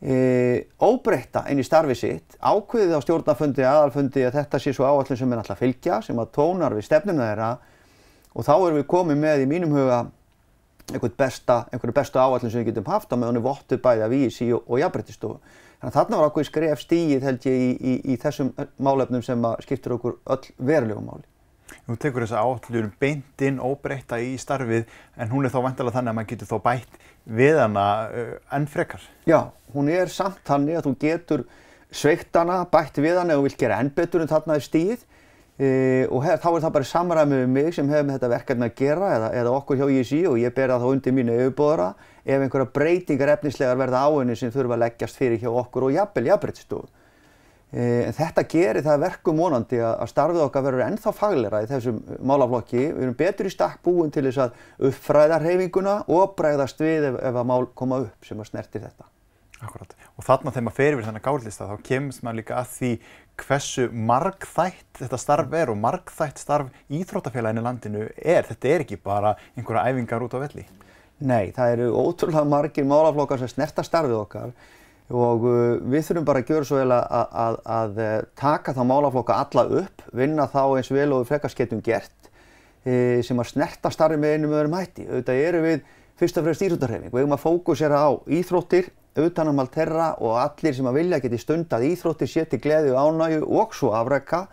E, 0.01 0.13
óbreyta 0.81 1.43
inn 1.53 1.59
í 1.61 1.65
starfi 1.65 1.93
sitt, 1.93 2.33
ákveðið 2.41 2.95
á 2.97 2.99
stjórnafundi, 3.05 3.65
aðalfundi 3.69 4.23
að 4.25 4.39
þetta 4.39 4.59
sé 4.63 4.73
svo 4.73 4.87
áallin 4.89 5.19
sem 5.19 5.33
er 5.33 5.41
alltaf 5.43 5.61
fylgja, 5.61 5.99
sem 6.01 6.17
að 6.17 6.31
tónar 6.33 6.73
við 6.73 6.87
stefnum 6.87 7.21
þeirra. 7.21 7.51
Og 8.33 8.47
þá 8.47 8.53
erum 8.55 8.79
við 8.79 8.87
komið 8.89 9.19
með 9.21 9.43
í 9.43 9.49
mínum 9.51 9.75
huga 9.77 9.99
einhvern 10.89 11.17
besta, 11.17 11.57
einhverju 11.71 11.95
bestu 11.95 12.21
áallin 12.21 12.51
sem 12.51 12.61
við 12.61 12.71
getum 12.71 12.89
haft 12.91 13.11
á 13.11 13.15
með 13.15 13.31
honum 13.31 13.45
vottu 13.45 13.77
bæði 13.81 14.05
af 14.05 14.13
vísi 14.13 14.47
og, 14.55 14.63
og 14.67 14.81
jafnbreytistofu. 14.81 15.39
Þannig 15.81 15.91
að 15.91 15.97
þarna 15.97 16.21
var 16.21 16.29
okkur 16.29 16.47
skref 16.47 16.81
stíið 16.83 17.27
held 17.27 17.45
ég 17.49 17.61
í, 17.61 17.69
í, 17.73 17.93
í 18.13 18.17
þessum 18.21 18.51
málefnum 18.77 19.23
sem 19.25 19.45
skiptur 19.65 19.95
okkur 19.97 20.19
öll 20.35 20.51
verulegum 20.57 21.07
máli. 21.09 21.25
Þú 21.87 21.97
tekur 22.03 22.25
þessa 22.25 22.43
áallun 22.43 22.91
beint 23.01 23.43
inn 23.47 23.57
óbreyta 23.63 24.19
í 24.21 24.35
starfið 24.39 24.85
en 25.17 25.31
hún 25.31 25.47
er 25.47 25.53
þá 25.53 25.61
vantilega 25.65 25.95
þannig 25.97 26.11
að 26.11 26.17
maður 26.19 26.29
getur 26.33 26.49
þá 26.51 26.57
bætt 26.67 26.99
við 27.39 27.59
hana 27.61 27.85
enn 28.53 28.67
frekar. 28.69 29.03
Já, 29.25 29.39
hún 29.73 29.89
er 29.89 30.11
samt 30.11 30.43
þannig 30.47 30.79
að 30.79 30.87
þú 30.87 30.93
getur 31.01 31.45
sveikt 31.91 32.35
hana, 32.37 32.61
bætt 32.71 33.01
við 33.01 33.17
hana 33.19 33.39
og 33.39 33.47
vilt 33.47 33.59
gera 33.59 33.79
enn 33.81 33.91
betur 33.95 34.23
en 34.23 34.31
þarna 34.31 34.59
er 34.59 34.65
stíð 34.67 35.07
e, 35.61 36.07
og 36.09 36.23
hef, 36.25 36.39
þá 36.41 36.47
er 36.51 36.63
það 36.63 36.73
bara 36.77 36.89
samræmið 36.91 37.43
með 37.43 37.51
mig 37.55 37.75
sem 37.75 37.91
hefur 37.91 38.07
með 38.07 38.17
þetta 38.17 38.31
verkefni 38.31 38.67
að 38.67 38.79
gera 38.79 39.11
eða, 39.17 39.27
eða 39.41 39.51
okkur 39.59 39.81
hjá 39.81 39.85
ISI 39.97 40.21
og 40.29 40.39
ég 40.41 40.55
ber 40.57 40.73
það 40.73 40.85
þá 40.85 40.95
undir 40.95 41.15
mínu 41.17 41.35
auðbóðara 41.43 41.91
ef 42.25 42.45
einhverja 42.45 42.71
breytingar 42.77 43.35
efnislegar 43.35 43.77
verða 43.79 44.01
áinni 44.07 44.39
sem 44.39 44.53
þurfa 44.53 44.77
að 44.77 44.83
leggjast 44.85 45.21
fyrir 45.21 45.41
hjá 45.41 45.51
okkur 45.51 45.87
og 45.87 45.95
jafnvel 45.95 46.27
jafnbreytstofu. 46.31 46.89
E, 47.71 47.83
en 48.09 48.17
þetta 48.17 48.43
gerir 48.51 48.83
það 48.83 49.05
verkum 49.05 49.39
vonandi 49.39 49.79
að 49.85 50.09
starfið 50.11 50.43
okkar 50.47 50.65
verður 50.65 50.85
ennþá 50.89 51.15
faglera 51.15 51.63
í 51.63 51.69
þessum 51.69 52.01
málaflokki. 52.19 52.83
Við 52.89 53.05
erum 53.05 53.17
betur 53.21 53.47
í 53.47 53.53
stakk 53.53 53.79
búin 53.85 54.11
til 54.11 54.25
þess 54.27 54.43
að 54.47 54.89
uppfræða 54.91 55.39
hreyfinguna 55.45 55.97
og 56.11 56.35
bregðast 56.39 56.83
við 56.83 57.11
ef, 57.13 57.23
ef 57.31 57.41
að 57.41 57.49
mál 57.53 57.63
koma 57.71 58.03
upp 58.07 58.27
sem 58.27 58.43
að 58.43 58.51
snerti 58.51 58.83
þetta. 58.83 59.07
Akkurat. 59.61 59.93
Og 60.17 60.25
þarna 60.25 60.51
þegar 60.53 60.65
maður 60.65 60.77
fer 60.79 60.95
yfir 60.95 61.07
þennan 61.07 61.25
gállista 61.25 61.67
þá 61.69 61.83
kemst 61.85 62.23
maður 62.25 62.39
líka 62.39 62.57
að 62.57 62.71
því 62.75 62.91
hversu 63.41 63.87
margþætt 64.11 65.01
þetta 65.01 65.19
starf 65.21 65.55
er 65.57 65.71
og 65.71 65.79
margþætt 65.81 66.41
starf 66.41 66.71
íþróttafélaginu 66.89 67.63
landinu 67.65 68.07
er. 68.17 68.47
Þetta 68.49 68.71
er 68.71 68.85
ekki 68.85 68.97
bara 69.01 69.35
einhverja 69.55 69.85
æfingar 69.89 70.25
út 70.25 70.33
á 70.37 70.43
velli. 70.43 70.65
Nei, 71.21 71.51
það 71.53 71.75
eru 71.75 71.89
ótrúlega 72.01 72.45
margir 72.49 72.87
málaflokkar 72.89 73.41
sem 73.41 73.51
snerta 73.51 73.85
starfið 73.85 74.17
okkar 74.23 74.55
og 75.11 75.43
uh, 75.45 75.75
við 75.91 76.07
þurfum 76.07 76.25
bara 76.25 76.41
að 76.41 76.47
gera 76.47 76.65
svo 76.65 76.79
vel 76.79 76.95
að, 76.95 77.25
að, 77.43 77.57
að, 77.75 77.97
uh, 77.99 78.13
taka 78.39 78.73
þá 78.73 78.81
málaflokka 78.87 79.37
alla 79.43 79.65
upp, 79.83 80.05
vinna 80.17 80.47
þá 80.49 80.61
eins 80.79 80.91
vel 80.93 81.09
og 81.11 81.21
við 81.21 81.33
frekast 81.33 81.59
getum 81.59 81.81
gert 81.83 82.31
e, 82.85 83.21
sem 83.25 83.39
að 83.39 83.51
snerta 83.51 83.91
starfið 83.93 84.23
með 84.23 84.35
einum 84.37 84.55
öðrum 84.55 84.77
hætti. 84.79 85.05
Auðvitað 85.09 85.41
eru 85.49 85.61
við 85.65 85.83
fyrst 86.21 86.39
og 86.39 86.47
fremst 86.47 86.65
íþróttarhefing. 86.65 87.11
Við 87.11 87.23
höfum 87.23 87.35
að 87.35 87.43
fókusera 87.43 88.01
á 88.01 88.09
íþróttir, 88.39 88.89
utanamál 89.19 89.67
terra 89.71 90.13
og 90.23 90.37
allir 90.39 90.75
sem 90.75 90.87
að 90.87 90.99
vilja 91.01 91.19
geti 91.23 91.39
stundað 91.41 91.87
íþróttir, 91.89 92.29
séti 92.31 92.59
gleði 92.61 92.93
og 92.93 93.11
ánægu 93.11 93.47
og 93.59 93.75
svo 93.75 93.91
afrækka. 93.97 94.45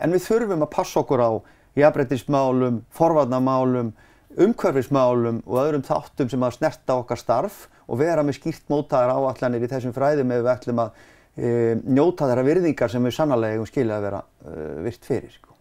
En 0.00 0.12
við 0.12 0.24
þurfum 0.24 0.64
að 0.64 0.72
passa 0.72 1.00
okkur 1.02 1.20
á 1.20 1.30
jafnbrettismálum, 1.76 2.82
forvarnamálum, 2.96 3.92
umhverfismálum 4.36 5.42
og 5.46 5.58
öðrum 5.60 5.84
þáttum 5.84 6.30
sem 6.32 6.44
að 6.44 6.56
snerta 6.58 6.96
okkar 7.00 7.20
starf 7.20 7.66
og 7.86 8.00
vera 8.00 8.24
með 8.26 8.40
skýrt 8.40 8.66
mótaðar 8.72 9.14
áallanir 9.16 9.64
í 9.64 9.70
þessum 9.70 9.94
fræðum 9.96 10.32
ef 10.34 10.42
við 10.42 10.52
ætlum 10.52 10.82
að 10.82 11.02
e, 11.36 11.50
njóta 11.84 12.28
þeirra 12.28 12.46
virðingar 12.48 12.92
sem 12.92 13.04
við 13.04 13.16
sannlega 13.16 13.56
hefum 13.56 13.70
skilja 13.70 14.00
að 14.00 14.08
vera 14.08 14.22
e, 14.24 14.66
virt 14.88 15.08
fyrir. 15.08 15.32
Sko. 15.36 15.56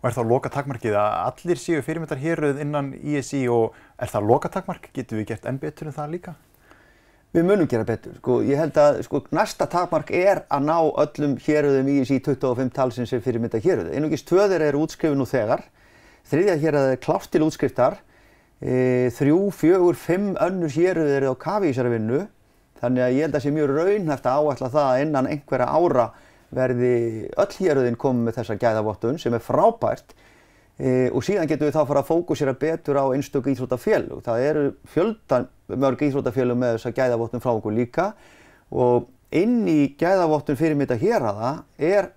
Og 0.00 0.08
er 0.08 0.16
það 0.16 0.32
loka 0.32 0.52
takmarkið 0.52 0.98
að 1.00 1.16
allir 1.30 1.60
séu 1.60 1.80
fyrirmyndar 1.84 2.20
héruð 2.20 2.60
innan 2.64 2.92
ISI 3.00 3.46
og 3.52 3.76
er 4.00 4.12
það 4.12 4.28
loka 4.32 4.52
takmark? 4.52 4.90
Getur 4.96 5.20
við 5.20 5.32
gert 5.32 5.48
enn 5.48 5.60
betur 5.60 5.88
en 5.88 5.96
það 5.96 6.16
líka? 6.16 6.36
Við 7.30 7.44
munum 7.46 7.68
gera 7.70 7.86
betur. 7.86 8.16
Sko, 8.18 8.40
ég 8.42 8.58
held 8.58 8.78
að 8.82 9.04
sko, 9.06 9.20
næsta 9.36 9.68
takmark 9.70 10.08
er 10.10 10.42
að 10.50 10.64
ná 10.66 10.76
öllum 10.82 11.36
héruðum 11.38 11.90
ISI 11.92 12.18
25 12.26 12.72
talsins 12.74 13.12
sem 13.12 13.22
fyrirmyndar 13.22 13.62
héruð. 13.62 13.92
Einugist 13.94 14.26
tvöðir 14.26 14.64
eru 14.66 14.82
útskrifin 14.82 15.20
nú 15.20 15.28
þegar. 15.30 15.62
Þriðja 16.26 16.56
héruð 16.64 16.88
er 16.96 17.02
klátt 17.04 17.30
til 17.30 17.44
útskriftar 17.46 18.00
e, 18.60 19.10
þrjú, 19.16 19.38
fjögur, 19.56 19.98
fimm 19.98 20.34
önnur 20.40 20.72
héruð 20.74 21.12
eru 21.16 21.32
á 21.32 21.36
kafi 21.40 21.70
í 21.70 21.74
þessari 21.74 21.94
vinnu 21.94 22.24
þannig 22.80 23.04
að 23.04 23.14
ég 23.16 23.26
held 23.26 23.36
að 23.36 23.44
sé 23.44 23.52
mjög 23.54 23.72
raunhæft 23.76 24.26
að 24.28 24.48
áætla 24.48 24.72
það 24.74 24.88
að 24.88 25.04
innan 25.04 25.30
einhverja 25.30 25.68
ára 25.70 26.08
verði 26.50 26.94
öll 27.38 27.54
héruðin 27.60 28.00
komið 28.00 28.26
með 28.26 28.38
þessa 28.40 28.58
gæðavottun 28.60 29.20
sem 29.22 29.36
er 29.36 29.44
frábært 29.44 30.14
e, 30.80 31.08
og 31.12 31.24
síðan 31.24 31.50
getum 31.50 31.68
við 31.68 31.76
þá 31.76 31.82
fara 31.92 32.02
að 32.02 32.10
fókusera 32.10 32.56
betur 32.58 33.00
á 33.00 33.04
einstöku 33.14 33.52
íþrótafélug. 33.52 34.24
Það 34.26 34.46
eru 34.48 34.64
fjöldan 34.90 35.48
mörg 35.76 36.04
íþrótafélug 36.06 36.58
með 36.58 36.76
þessa 36.76 36.94
gæðavottun 36.96 37.42
frá 37.44 37.52
okkur 37.52 37.76
líka 37.76 38.06
og 38.70 39.10
inn 39.34 39.62
í 39.70 39.92
gæðavottun 40.00 40.58
fyrirmynda 40.58 40.98
hér 40.98 41.26
að 41.30 41.40
það 41.42 41.90
er 41.90 42.10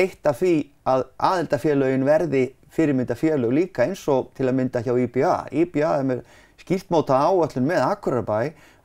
eitt 0.00 0.28
af 0.28 0.40
því 0.40 0.54
að 0.88 1.04
aðeldafélugin 1.30 2.06
verði 2.06 2.42
fyrirmyndafélug 2.72 3.52
líka 3.52 3.86
eins 3.86 4.02
og 4.08 4.30
til 4.36 4.48
að 4.48 4.56
mynda 4.58 4.82
hjá 4.84 4.94
IBA. 4.96 5.34
IBA 5.52 5.90
er 5.98 6.06
með 6.08 6.22
skýrtmóta 6.62 7.18
áallun 7.18 7.68
með 7.68 7.84
Akurabæ 7.86 8.38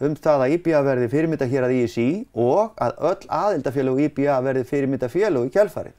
um 0.04 0.16
það 0.18 0.44
að 0.44 0.56
IBA 0.58 0.82
verði 0.86 1.10
fyrirmynda 1.14 1.48
hér 1.50 1.68
að 1.68 1.76
ISI 1.78 2.10
og 2.36 2.76
að 2.84 3.00
öll 3.12 3.32
aðeldafélug 3.40 4.04
IBA 4.08 4.38
verði 4.46 4.68
fyrirmyndafélug 4.72 5.48
í 5.48 5.54
kjálfarið. 5.56 5.96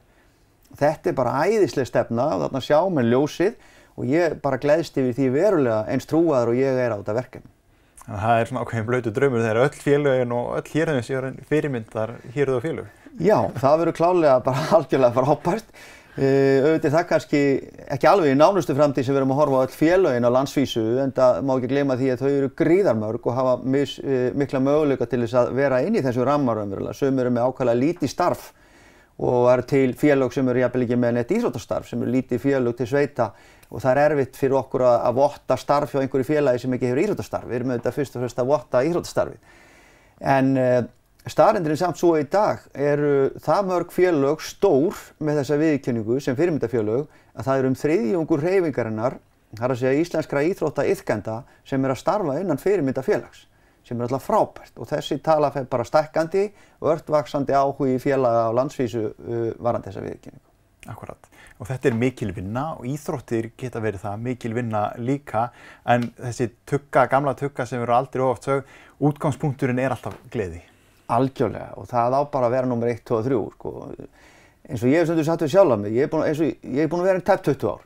Þetta 0.79 1.09
er 1.09 1.17
bara 1.17 1.37
æðislega 1.49 1.89
stefna 1.89 2.27
og 2.35 2.43
þarna 2.45 2.63
sjá 2.63 2.79
með 2.93 3.13
ljósið 3.13 3.55
og 3.99 4.09
ég 4.09 4.35
bara 4.43 4.61
gleðst 4.61 4.99
yfir 5.01 5.15
því 5.17 5.31
verulega 5.33 5.79
eins 5.91 6.07
trúaður 6.07 6.53
og 6.53 6.59
ég 6.61 6.77
er 6.85 6.93
á 6.93 6.99
þetta 6.99 7.17
verkefni. 7.17 7.51
Þannig 8.09 8.23
að 8.23 8.25
það 8.25 8.39
er 8.41 8.47
svona 8.49 8.61
ákveðin 8.63 8.85
blöytu 8.87 9.11
draumur 9.13 9.43
þegar 9.43 9.57
öll 9.61 9.81
félögin 9.83 10.31
og 10.33 10.45
öll 10.57 10.69
hérðum 10.71 11.03
séu 11.05 11.19
fyrirmyndar 11.45 12.13
hérðu 12.33 12.55
og 12.57 12.63
félög. 12.63 12.87
Já, 13.21 13.37
það 13.59 13.75
verður 13.83 13.95
klálega 13.99 14.37
bara 14.47 14.63
algjörlega 14.79 15.13
frábært. 15.13 15.67
Uh, 16.19 16.55
auðvitað 16.65 16.95
það 16.95 17.03
kannski 17.11 17.41
ekki 17.93 18.07
alveg 18.09 18.33
í 18.33 18.39
nánustu 18.39 18.73
framtíð 18.75 19.05
sem 19.05 19.13
við 19.13 19.21
erum 19.21 19.33
að 19.35 19.39
horfa 19.43 19.59
á 19.61 19.63
öll 19.67 19.75
félögin 19.77 20.25
á 20.25 20.35
landsvísu 20.35 20.85
en 21.03 21.13
það 21.15 21.37
má 21.45 21.53
ekki 21.53 21.69
gleyma 21.69 21.99
því 21.99 22.09
að 22.09 22.23
þau 22.23 22.31
eru 22.31 22.49
gríðarmörg 22.63 23.29
og 23.29 23.37
hafa 23.37 23.53
mis, 23.75 23.93
uh, 24.01 24.25
mikla 24.41 24.63
möguleika 24.65 25.07
til 25.11 25.21
þess 25.21 25.37
að 25.43 25.53
vera 25.61 25.83
inn 25.85 25.99
í 25.99 26.03
þessu 26.03 26.25
rammaröðumverulega. 26.25 26.97
Sum 26.97 27.21
eru 27.21 27.35
með 27.35 27.45
ákvæmlega 27.45 27.81
lítið 27.83 28.13
starf 28.15 28.49
og 29.21 29.51
eru 29.53 29.69
til 29.69 29.93
félög 30.01 30.33
sem 30.33 30.49
eru 30.49 30.65
jafnvel 30.65 30.87
ekki 30.87 30.97
með 30.97 31.15
neitt 31.19 31.37
íþróttastarf 31.37 31.93
sem 31.93 32.01
eru 32.01 32.17
lítið 32.17 32.41
félög 32.47 32.81
til 32.81 32.89
sveita 32.89 33.29
og 33.69 33.83
það 33.83 33.91
er 33.91 34.03
erfitt 34.05 34.37
fyrir 34.39 34.57
okkur 34.59 34.83
að, 34.85 34.99
að 35.09 35.17
votta 35.19 35.57
starf 35.59 35.93
hjá 35.93 36.01
einhverju 36.01 36.27
félagi 36.27 36.63
sem 36.63 36.73
ekki 36.75 36.89
hefur 36.89 37.03
íþróttastarf. 37.03 37.49
Við 37.49 37.59
erum 37.59 37.73
auðvitað 37.75 37.97
fyrst 37.99 38.15
og 38.15 38.23
fremst 38.23 38.41
að 38.41 38.49
votta 38.49 38.85
íþróttastarfi. 38.87 39.37
En 40.19 40.55
uh, 40.57 40.79
Starrendurinn 41.29 41.77
samt 41.77 41.99
svo 41.99 42.13
í 42.17 42.23
dag 42.31 42.63
eru 42.73 43.29
það 43.43 43.65
mörg 43.67 43.91
félög 43.93 44.41
stór 44.41 44.97
með 45.21 45.41
þessa 45.41 45.57
viðkynningu 45.59 46.17
sem 46.23 46.37
fyrirmyndafélög 46.37 47.03
að 47.35 47.45
það 47.45 47.59
eru 47.59 47.69
um 47.69 47.77
þriðjungur 47.77 48.43
reyfingarinnar, 48.47 49.17
það 49.51 49.65
er 49.67 49.73
að 49.75 49.81
segja 49.83 50.01
íslenskra 50.05 50.43
íþrótta 50.47 50.87
yðkenda 50.89 51.37
sem 51.67 51.85
er 51.85 51.93
að 51.93 52.01
starfa 52.01 52.39
innan 52.39 52.61
fyrirmyndafélags 52.61 53.45
sem 53.85 53.99
er 53.99 54.07
alltaf 54.07 54.25
frábært 54.29 54.79
og 54.79 54.89
þessi 54.89 55.19
tala 55.25 55.51
bara 55.69 55.85
stækkandi 55.87 56.47
og 56.79 56.93
öllvaksandi 56.95 57.55
áhugi 57.57 57.99
félaga 58.01 58.47
á 58.49 58.51
landsvísu 58.55 59.09
uh, 59.09 59.49
varandi 59.59 59.91
þessa 59.91 60.05
viðkynningu. 60.05 60.48
Akkurat 60.89 61.29
og 61.59 61.67
þetta 61.67 61.89
er 61.89 61.97
mikil 61.99 62.31
vinna 62.35 62.63
og 62.77 62.87
íþróttir 62.87 63.49
geta 63.59 63.81
verið 63.83 64.05
það 64.05 64.21
mikil 64.29 64.53
vinna 64.55 64.85
líka 64.99 65.49
en 65.83 66.07
þessi 66.15 66.49
tugga, 66.67 67.05
gamla 67.11 67.35
tugga 67.39 67.65
sem 67.67 67.83
eru 67.83 67.95
aldrei 67.95 68.23
oft 68.23 68.47
sög, 68.47 68.69
útgangspunkturinn 69.03 69.81
er 69.83 69.95
alltaf 69.95 70.15
gleði. 70.31 70.61
Algjörlega 71.11 71.75
og 71.81 71.89
það 71.89 72.15
á 72.15 72.21
bara 72.31 72.47
að 72.47 72.55
vera 72.55 72.69
nummer 72.69 72.91
1, 72.91 73.03
2 73.03 73.17
og 73.17 73.27
3 73.27 73.41
sko. 73.57 73.75
eins 74.69 74.83
og 74.83 74.89
ég 74.89 75.01
hef 75.01 75.09
stundu 75.09 75.25
satt 75.27 75.43
við 75.43 75.53
sjálf 75.55 75.75
að 75.75 75.83
mig, 75.83 75.93
ég 75.97 76.07
hef 76.07 76.11
búin, 76.13 76.89
búin 76.89 77.03
að 77.03 77.11
vera 77.11 77.19
í 77.19 77.27
tæpt 77.27 77.51
20 77.51 77.69
ár. 77.73 77.85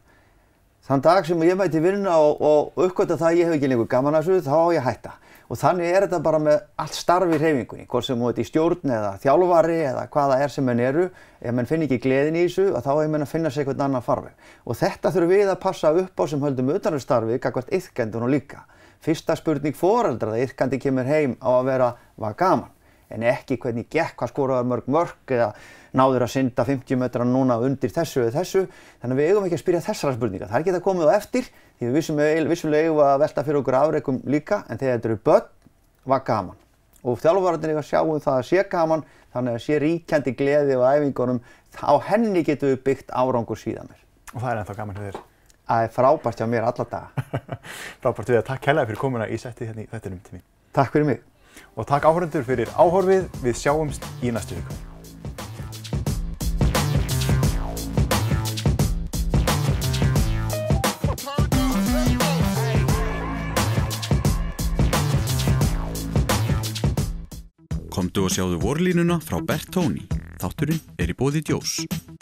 Þann 0.84 1.02
dag 1.02 1.26
sem 1.26 1.44
ég 1.48 1.58
mæti 1.58 1.80
vinna 1.80 2.18
og, 2.20 2.42
og 2.44 2.84
uppgötta 2.86 3.16
það 3.18 3.30
að 3.30 3.38
ég 3.40 3.48
hef 3.48 3.58
ekki 3.58 3.70
lengur 3.72 3.88
gaman 3.88 4.18
að 4.20 4.28
þessu 4.28 4.50
þá 4.50 4.58
á 4.60 4.68
ég 4.76 4.82
að 4.82 4.90
hætta. 4.90 5.14
Og 5.54 5.58
þannig 5.62 5.86
er 5.94 6.08
þetta 6.08 6.18
bara 6.26 6.40
með 6.42 6.56
allt 6.82 6.96
starfi 6.98 7.36
í 7.36 7.38
reyfingunni, 7.38 7.84
hvort 7.86 8.08
sem 8.08 8.18
þú 8.18 8.30
ert 8.32 8.40
í 8.42 8.46
stjórn 8.48 8.94
eða 8.96 9.12
þjálfari 9.22 9.76
eða 9.92 10.08
hvaða 10.16 10.40
er 10.42 10.50
sem 10.50 10.66
menn 10.66 10.82
eru. 10.82 11.04
Ef 11.38 11.54
menn 11.54 11.70
finn 11.70 11.86
ekki 11.86 12.00
gleðin 12.02 12.40
í 12.40 12.48
þessu 12.48 12.82
þá 12.82 12.90
er 12.96 13.12
menn 13.14 13.26
að 13.28 13.30
finna 13.36 13.52
sér 13.54 13.62
eitthvað 13.62 13.84
annan 13.86 14.02
farveg. 14.02 14.34
Og 14.66 14.80
þetta 14.80 15.12
þurfum 15.14 15.34
við 15.36 15.52
að 15.54 15.60
passa 15.62 15.92
upp 16.02 16.18
á 16.18 16.24
sem 16.32 16.42
höldum 16.42 16.72
utanarsstarfi, 16.74 17.38
kakvart 17.44 17.70
yðkendun 17.70 18.26
og 18.26 18.34
líka. 18.34 18.64
Fyrsta 19.06 19.38
spurning 19.38 19.78
foreldra 19.78 20.34
það 20.34 20.48
yðkandi 20.48 20.82
kemur 20.88 21.12
heim 21.12 21.38
á 21.38 21.50
að 21.54 21.70
vera 21.70 21.92
var 22.18 22.40
gaman 22.40 22.74
en 23.14 23.26
ekki 23.30 23.60
hvernig 23.62 23.90
gekk, 23.92 24.16
hvað 24.18 24.32
skoraður 24.32 24.70
mörg 24.72 24.88
mörg 24.90 25.34
eða 25.36 25.52
náður 25.94 26.26
að 26.26 26.34
synda 26.34 26.66
50 26.66 26.98
metra 26.98 27.28
núna 27.28 27.60
undir 27.62 27.94
þessu 27.94 28.24
eða 28.24 28.40
þessu. 28.40 28.64
Þannig 29.04 29.14
að 29.14 29.22
við 29.22 29.30
eigum 29.30 29.48
ekki 29.48 29.60
að 29.60 29.62
spyrja 29.62 29.84
þessara 29.88 30.16
spurninga. 30.16 30.48
Það 30.50 30.58
er 30.58 30.64
ekki 30.64 30.74
að 30.74 30.86
komið 30.88 31.12
á 31.14 31.18
eftir 31.20 31.52
því 31.80 31.90
við 31.90 32.50
vissulega 32.52 32.84
eigum 32.88 33.02
að 33.04 33.20
velta 33.24 33.44
fyrir 33.46 33.60
okkur 33.62 33.80
afreikum 33.80 34.22
líka 34.30 34.64
en 34.68 34.80
þegar 34.80 35.00
þetta 35.00 35.10
eru 35.10 35.20
börn 35.26 35.50
var 36.14 36.24
gaman. 36.28 36.62
Og 37.04 37.20
þjálfvarðin 37.20 37.74
er 37.74 37.82
að 37.82 37.90
sjá 37.90 38.00
um 38.04 38.22
það 38.24 38.40
að 38.40 38.48
sé 38.48 38.64
gaman 38.72 39.04
þannig 39.34 39.58
að 39.58 39.66
sé 39.66 39.80
ríkjandi 39.82 40.36
gleði 40.40 40.78
og 40.78 40.86
æfingunum 40.88 41.42
á 41.84 41.94
henni 42.08 42.46
getum 42.46 42.72
við 42.72 42.82
byggt 42.88 43.12
árangur 43.12 43.60
síðan 43.60 43.90
mér. 43.90 44.00
Og 44.34 44.40
það 44.40 44.50
er 44.52 44.62
ennþá 44.62 44.78
gaman 44.80 45.00
fyrir 45.00 45.12
þér? 45.18 45.28
Það 45.64 45.84
er 45.84 45.94
frábært 45.98 46.40
hjá 46.40 46.48
mér 46.54 46.70
alla 46.70 46.88
daga. 46.94 47.28
frábært 48.04 48.34
við 48.34 48.40
að 48.40 48.48
takk 48.54 48.72
hella 48.72 48.88
fyrir 48.88 49.04
komuna 49.04 49.28
í 49.28 49.42
setti 49.42 49.68
hérna 49.68 49.86
í 49.86 49.92
þettinum 49.92 50.24
til 50.24 50.38
mín. 50.38 50.48
Takk 50.76 50.96
fyrir 50.96 51.12
mig 51.12 51.22
og 51.76 51.90
takk 51.90 52.08
áhörundur 52.08 52.48
fyrir 52.48 52.74
áhorfið. 52.78 53.30
Við 53.44 53.62
sjáumst 53.66 54.10
í 54.22 54.34
næstu 54.34 54.60
viku. 54.60 54.93
Komdu 67.94 68.24
og 68.26 68.32
sjáðu 68.34 68.58
vorlínuna 68.64 69.20
frá 69.22 69.38
Bertóni. 69.46 70.08
Þátturinn 70.42 70.82
er 70.98 71.14
í 71.14 71.18
bóði 71.20 71.44
djós. 71.46 71.84